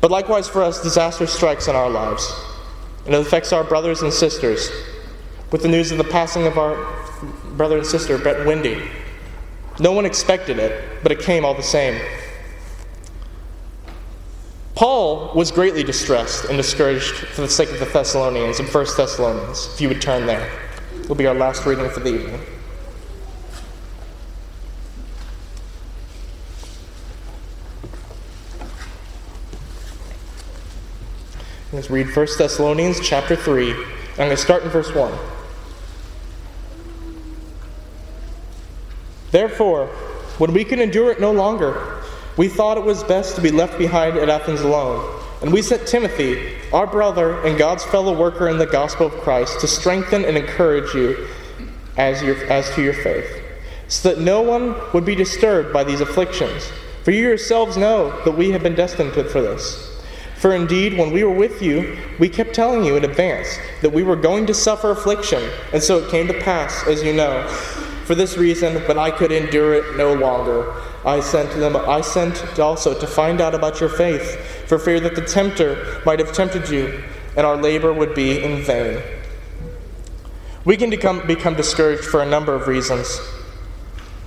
But 0.00 0.10
likewise 0.10 0.48
for 0.48 0.62
us, 0.62 0.82
disaster 0.82 1.26
strikes 1.26 1.66
in 1.66 1.74
our 1.74 1.88
lives, 1.88 2.30
and 3.06 3.14
it 3.14 3.20
affects 3.20 3.52
our 3.52 3.64
brothers 3.64 4.02
and 4.02 4.12
sisters. 4.12 4.70
With 5.50 5.62
the 5.62 5.68
news 5.68 5.90
of 5.90 5.98
the 5.98 6.04
passing 6.04 6.46
of 6.46 6.58
our 6.58 6.76
brother 7.56 7.78
and 7.78 7.86
sister, 7.86 8.18
Brett 8.18 8.46
Wendy, 8.46 8.90
no 9.80 9.92
one 9.92 10.04
expected 10.04 10.58
it, 10.58 11.02
but 11.02 11.12
it 11.12 11.20
came 11.20 11.44
all 11.44 11.54
the 11.54 11.62
same. 11.62 12.00
Paul 14.74 15.32
was 15.34 15.50
greatly 15.50 15.82
distressed 15.82 16.44
and 16.44 16.56
discouraged 16.56 17.14
for 17.14 17.40
the 17.40 17.48
sake 17.48 17.70
of 17.70 17.80
the 17.80 17.86
Thessalonians 17.86 18.60
in 18.60 18.66
1 18.66 18.86
Thessalonians. 18.96 19.70
If 19.74 19.80
you 19.80 19.88
would 19.88 20.00
turn 20.00 20.26
there, 20.26 20.48
It 21.08 21.08
will 21.08 21.16
be 21.16 21.26
our 21.26 21.34
last 21.34 21.64
reading 21.64 21.88
for 21.88 22.00
the 22.00 22.14
evening. 22.14 22.40
Let's 31.78 31.90
read 31.90 32.08
1 32.08 32.26
Thessalonians 32.36 32.98
chapter 32.98 33.36
3. 33.36 33.70
I'm 33.70 34.16
going 34.16 34.30
to 34.30 34.36
start 34.36 34.64
in 34.64 34.68
verse 34.68 34.92
1. 34.92 35.16
Therefore, 39.30 39.86
when 40.38 40.52
we 40.52 40.64
could 40.64 40.80
endure 40.80 41.12
it 41.12 41.20
no 41.20 41.30
longer, 41.30 42.02
we 42.36 42.48
thought 42.48 42.78
it 42.78 42.82
was 42.82 43.04
best 43.04 43.36
to 43.36 43.40
be 43.40 43.52
left 43.52 43.78
behind 43.78 44.16
at 44.16 44.28
Athens 44.28 44.60
alone. 44.62 45.22
And 45.40 45.52
we 45.52 45.62
sent 45.62 45.86
Timothy, 45.86 46.56
our 46.72 46.84
brother 46.84 47.40
and 47.46 47.56
God's 47.56 47.84
fellow 47.84 48.12
worker 48.12 48.48
in 48.48 48.58
the 48.58 48.66
gospel 48.66 49.06
of 49.06 49.12
Christ, 49.12 49.60
to 49.60 49.68
strengthen 49.68 50.24
and 50.24 50.36
encourage 50.36 50.92
you 50.94 51.28
as, 51.96 52.20
your, 52.24 52.34
as 52.46 52.68
to 52.74 52.82
your 52.82 52.94
faith, 52.94 53.40
so 53.86 54.08
that 54.08 54.20
no 54.20 54.42
one 54.42 54.74
would 54.92 55.04
be 55.04 55.14
disturbed 55.14 55.72
by 55.72 55.84
these 55.84 56.00
afflictions. 56.00 56.72
For 57.04 57.12
you 57.12 57.22
yourselves 57.22 57.76
know 57.76 58.20
that 58.24 58.32
we 58.32 58.50
have 58.50 58.64
been 58.64 58.74
destined 58.74 59.12
for 59.12 59.22
this. 59.22 59.87
For 60.38 60.54
indeed, 60.54 60.96
when 60.96 61.10
we 61.10 61.24
were 61.24 61.34
with 61.34 61.60
you, 61.60 61.98
we 62.20 62.28
kept 62.28 62.54
telling 62.54 62.84
you 62.84 62.96
in 62.96 63.04
advance 63.04 63.58
that 63.82 63.90
we 63.90 64.04
were 64.04 64.14
going 64.14 64.46
to 64.46 64.54
suffer 64.54 64.92
affliction, 64.92 65.42
and 65.72 65.82
so 65.82 65.98
it 65.98 66.10
came 66.12 66.28
to 66.28 66.34
pass, 66.34 66.86
as 66.86 67.02
you 67.02 67.12
know. 67.12 67.46
For 68.04 68.14
this 68.14 68.38
reason, 68.38 68.76
when 68.86 68.98
I 69.00 69.10
could 69.10 69.32
endure 69.32 69.74
it 69.74 69.96
no 69.96 70.14
longer, 70.14 70.72
I 71.04 71.20
sent 71.20 71.50
them 71.50 71.74
I 71.74 72.02
sent 72.02 72.58
also 72.58 72.98
to 72.98 73.06
find 73.06 73.40
out 73.40 73.52
about 73.52 73.80
your 73.80 73.88
faith, 73.88 74.40
for 74.68 74.78
fear 74.78 75.00
that 75.00 75.16
the 75.16 75.24
tempter 75.24 76.00
might 76.06 76.20
have 76.20 76.32
tempted 76.32 76.68
you, 76.68 77.02
and 77.36 77.44
our 77.44 77.56
labor 77.56 77.92
would 77.92 78.14
be 78.14 78.40
in 78.40 78.62
vain. 78.62 79.02
We 80.64 80.76
can 80.76 80.88
become, 80.88 81.26
become 81.26 81.56
discouraged 81.56 82.04
for 82.04 82.22
a 82.22 82.26
number 82.26 82.54
of 82.54 82.68
reasons. 82.68 83.20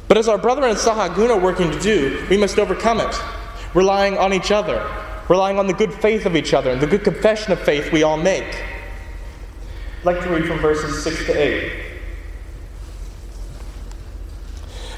But 0.10 0.18
as 0.18 0.28
our 0.28 0.38
brethren 0.38 0.72
in 0.72 0.76
Sahagun 0.76 1.30
are 1.30 1.40
working 1.40 1.72
to 1.72 1.80
do, 1.80 2.28
we 2.30 2.36
must 2.36 2.60
overcome 2.60 3.00
it, 3.00 3.16
relying 3.74 4.18
on 4.18 4.34
each 4.34 4.52
other 4.52 4.86
relying 5.30 5.60
on 5.60 5.68
the 5.68 5.74
good 5.74 5.94
faith 5.94 6.26
of 6.26 6.36
each 6.36 6.54
other 6.54 6.72
and 6.72 6.82
the 6.82 6.88
good 6.88 7.04
confession 7.04 7.52
of 7.52 7.60
faith 7.60 7.92
we 7.92 8.04
all 8.04 8.18
make. 8.18 8.64
I'd 10.00 10.06
like 10.06 10.22
to 10.24 10.30
read 10.30 10.46
from 10.46 10.60
verses 10.60 11.04
6 11.04 11.26
to 11.28 11.34
8. 11.34 11.72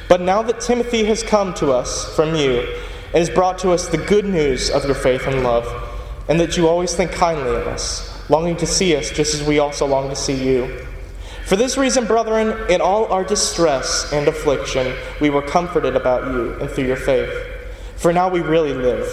But 0.08 0.22
now 0.22 0.42
that 0.44 0.60
Timothy 0.60 1.06
has 1.06 1.24
come 1.24 1.54
to 1.56 1.72
us 1.72 2.16
from 2.16 2.36
you 2.36 2.60
and 2.60 3.16
has 3.16 3.30
brought 3.30 3.58
to 3.60 3.72
us 3.72 3.88
the 3.88 3.98
good 3.98 4.26
news 4.26 4.70
of 4.70 4.86
your 4.86 4.96
faith 4.96 5.26
and 5.28 5.44
love, 5.44 5.68
and 6.30 6.40
that 6.40 6.56
you 6.56 6.68
always 6.68 6.96
think 6.96 7.12
kindly 7.12 7.56
of 7.56 7.68
us, 7.68 8.10
longing 8.30 8.56
to 8.58 8.66
see 8.66 8.96
us 8.96 9.10
just 9.12 9.34
as 9.34 9.44
we 9.44 9.60
also 9.60 9.86
long 9.86 10.10
to 10.10 10.16
see 10.16 10.36
you. 10.36 10.86
For 11.46 11.56
this 11.56 11.78
reason, 11.78 12.06
brethren, 12.06 12.70
in 12.72 12.80
all 12.80 13.12
our 13.12 13.24
distress 13.24 14.12
and 14.14 14.28
affliction, 14.28 14.96
we 15.20 15.30
were 15.30 15.42
comforted 15.42 15.96
about 15.96 16.32
you 16.32 16.54
and 16.60 16.70
through 16.70 16.86
your 16.86 16.96
faith. 16.96 17.30
For 17.98 18.14
now 18.14 18.30
we 18.30 18.40
really 18.40 18.74
live, 18.74 19.06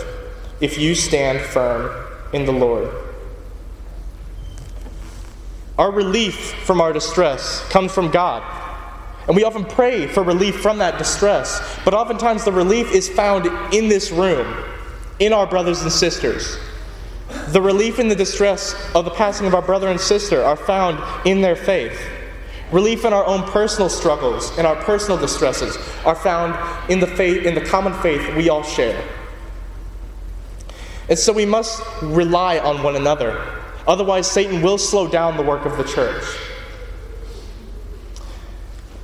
if 0.60 0.78
you 0.78 0.94
stand 0.94 1.40
firm 1.40 1.90
in 2.32 2.44
the 2.44 2.52
Lord. 2.52 2.90
Our 5.78 5.90
relief 5.90 6.52
from 6.64 6.80
our 6.80 6.92
distress 6.92 7.66
comes 7.70 7.92
from 7.92 8.10
God. 8.10 8.42
And 9.26 9.36
we 9.36 9.44
often 9.44 9.64
pray 9.64 10.06
for 10.06 10.22
relief 10.22 10.60
from 10.60 10.78
that 10.78 10.98
distress, 10.98 11.78
but 11.84 11.94
oftentimes 11.94 12.44
the 12.44 12.52
relief 12.52 12.92
is 12.92 13.08
found 13.08 13.46
in 13.72 13.88
this 13.88 14.10
room, 14.10 14.64
in 15.20 15.32
our 15.32 15.46
brothers 15.46 15.82
and 15.82 15.92
sisters. 15.92 16.58
The 17.48 17.62
relief 17.62 17.98
in 17.98 18.08
the 18.08 18.16
distress 18.16 18.74
of 18.94 19.04
the 19.04 19.10
passing 19.12 19.46
of 19.46 19.54
our 19.54 19.62
brother 19.62 19.88
and 19.88 20.00
sister 20.00 20.42
are 20.42 20.56
found 20.56 20.98
in 21.26 21.40
their 21.40 21.56
faith. 21.56 21.98
Relief 22.72 23.04
in 23.04 23.12
our 23.12 23.24
own 23.24 23.42
personal 23.44 23.88
struggles 23.88 24.56
and 24.58 24.66
our 24.66 24.76
personal 24.76 25.16
distresses 25.16 25.76
are 26.04 26.14
found 26.14 26.54
in 26.90 27.00
the 27.00 27.06
faith 27.06 27.46
in 27.46 27.54
the 27.54 27.60
common 27.60 27.92
faith 28.02 28.36
we 28.36 28.48
all 28.48 28.62
share. 28.62 29.02
And 31.10 31.18
so 31.18 31.32
we 31.32 31.44
must 31.44 31.82
rely 32.00 32.60
on 32.60 32.84
one 32.84 32.94
another. 32.94 33.44
Otherwise, 33.86 34.30
Satan 34.30 34.62
will 34.62 34.78
slow 34.78 35.08
down 35.08 35.36
the 35.36 35.42
work 35.42 35.66
of 35.66 35.76
the 35.76 35.82
church. 35.82 36.24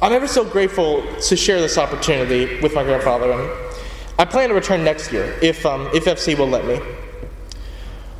I'm 0.00 0.12
ever 0.12 0.28
so 0.28 0.44
grateful 0.44 1.02
to 1.22 1.36
share 1.36 1.60
this 1.60 1.76
opportunity 1.76 2.60
with 2.60 2.74
my 2.74 2.84
grandfather, 2.84 3.32
and 3.32 3.50
I 4.20 4.24
plan 4.24 4.50
to 4.50 4.54
return 4.54 4.84
next 4.84 5.10
year 5.10 5.36
if, 5.42 5.66
um, 5.66 5.88
if 5.92 6.04
FC 6.04 6.38
will 6.38 6.46
let 6.46 6.64
me. 6.64 6.76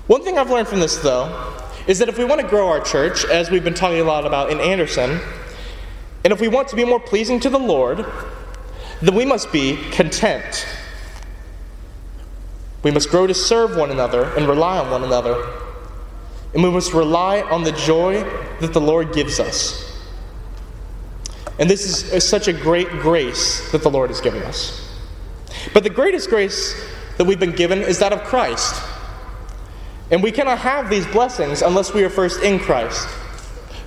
One 0.09 0.23
thing 0.23 0.37
I've 0.37 0.51
learned 0.51 0.67
from 0.67 0.81
this, 0.81 0.97
though, 0.97 1.55
is 1.87 2.01
that 2.01 2.09
if 2.09 2.19
we 2.19 2.25
want 2.25 2.41
to 2.41 2.47
grow 2.49 2.69
our 2.69 2.81
church, 2.81 3.25
as 3.27 3.51
we've 3.51 3.63
been 3.63 3.75
talking 3.75 4.01
a 4.01 4.05
lot 4.05 4.27
about 4.27 4.51
in 4.51 4.59
Anderson, 4.59 5.21
and 6.25 6.33
if 6.33 6.41
we 6.41 6.49
want 6.49 6.67
to 6.69 6.77
be 6.77 6.85
more 6.85 6.99
pleasing 6.99 7.39
to 7.41 7.51
the 7.51 7.59
Lord, 7.59 8.05
then 9.01 9.15
we 9.15 9.25
must 9.25 9.53
be 9.53 9.77
content. 9.91 10.67
We 12.87 12.93
must 12.93 13.11
grow 13.11 13.27
to 13.27 13.35
serve 13.35 13.77
one 13.77 13.91
another 13.91 14.33
and 14.37 14.47
rely 14.47 14.79
on 14.79 14.93
one 14.93 15.03
another. 15.03 15.35
And 16.55 16.63
we 16.63 16.71
must 16.71 16.95
rely 16.95 17.41
on 17.41 17.65
the 17.65 17.73
joy 17.73 18.23
that 18.61 18.73
the 18.73 18.81
Lord 18.81 19.13
gives 19.13 19.41
us. 19.41 20.01
And 21.59 21.69
this 21.69 22.13
is, 22.13 22.23
such 22.23 22.47
a 22.47 22.53
great 22.53 22.89
grace 22.89 23.73
that 23.73 23.83
the 23.83 23.91
Lord 23.91 24.11
has 24.11 24.21
given 24.21 24.41
us. 24.45 24.89
But 25.75 25.83
the 25.83 25.91
greatest 25.91 26.31
grace 26.31 26.81
that 27.17 27.25
we've 27.25 27.41
been 27.41 27.57
given 27.57 27.81
is 27.81 27.99
that 27.99 28.13
of 28.13 28.23
Christ. 28.23 28.81
And 30.13 30.23
we 30.23 30.31
cannot 30.31 30.59
have 30.59 30.89
these 30.89 31.09
blessings 31.09 31.63
unless 31.63 31.93
we 31.93 32.05
are 32.05 32.09
first 32.09 32.41
in 32.45 32.61
Christ. 32.61 33.09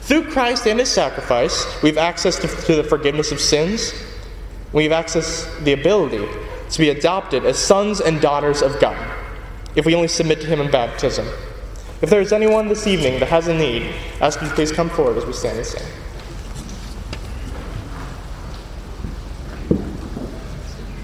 Through 0.01 0.25
Christ 0.25 0.67
and 0.67 0.77
his 0.77 0.91
sacrifice, 0.91 1.81
we 1.81 1.87
have 1.87 1.97
access 1.97 2.37
to, 2.39 2.49
to 2.65 2.75
the 2.75 2.83
forgiveness 2.83 3.31
of 3.31 3.39
sins. 3.39 3.93
We 4.73 4.83
have 4.83 4.91
access 4.91 5.49
the 5.61 5.71
ability 5.71 6.27
to 6.69 6.79
be 6.79 6.89
adopted 6.89 7.45
as 7.45 7.57
sons 7.57 7.99
and 8.01 8.21
daughters 8.21 8.61
of 8.61 8.79
God 8.79 9.15
if 9.75 9.85
we 9.85 9.95
only 9.95 10.07
submit 10.07 10.41
to 10.41 10.47
him 10.47 10.59
in 10.59 10.71
baptism. 10.71 11.27
If 12.01 12.09
there 12.09 12.21
is 12.21 12.31
anyone 12.31 12.67
this 12.67 12.87
evening 12.87 13.19
that 13.19 13.29
has 13.29 13.47
a 13.47 13.53
need, 13.53 13.93
ask 14.21 14.41
you 14.41 14.47
please 14.49 14.71
come 14.71 14.89
forward 14.89 15.17
as 15.17 15.25
we 15.25 15.33
stand 15.33 15.57
and 15.57 15.65
sing. 15.65 15.85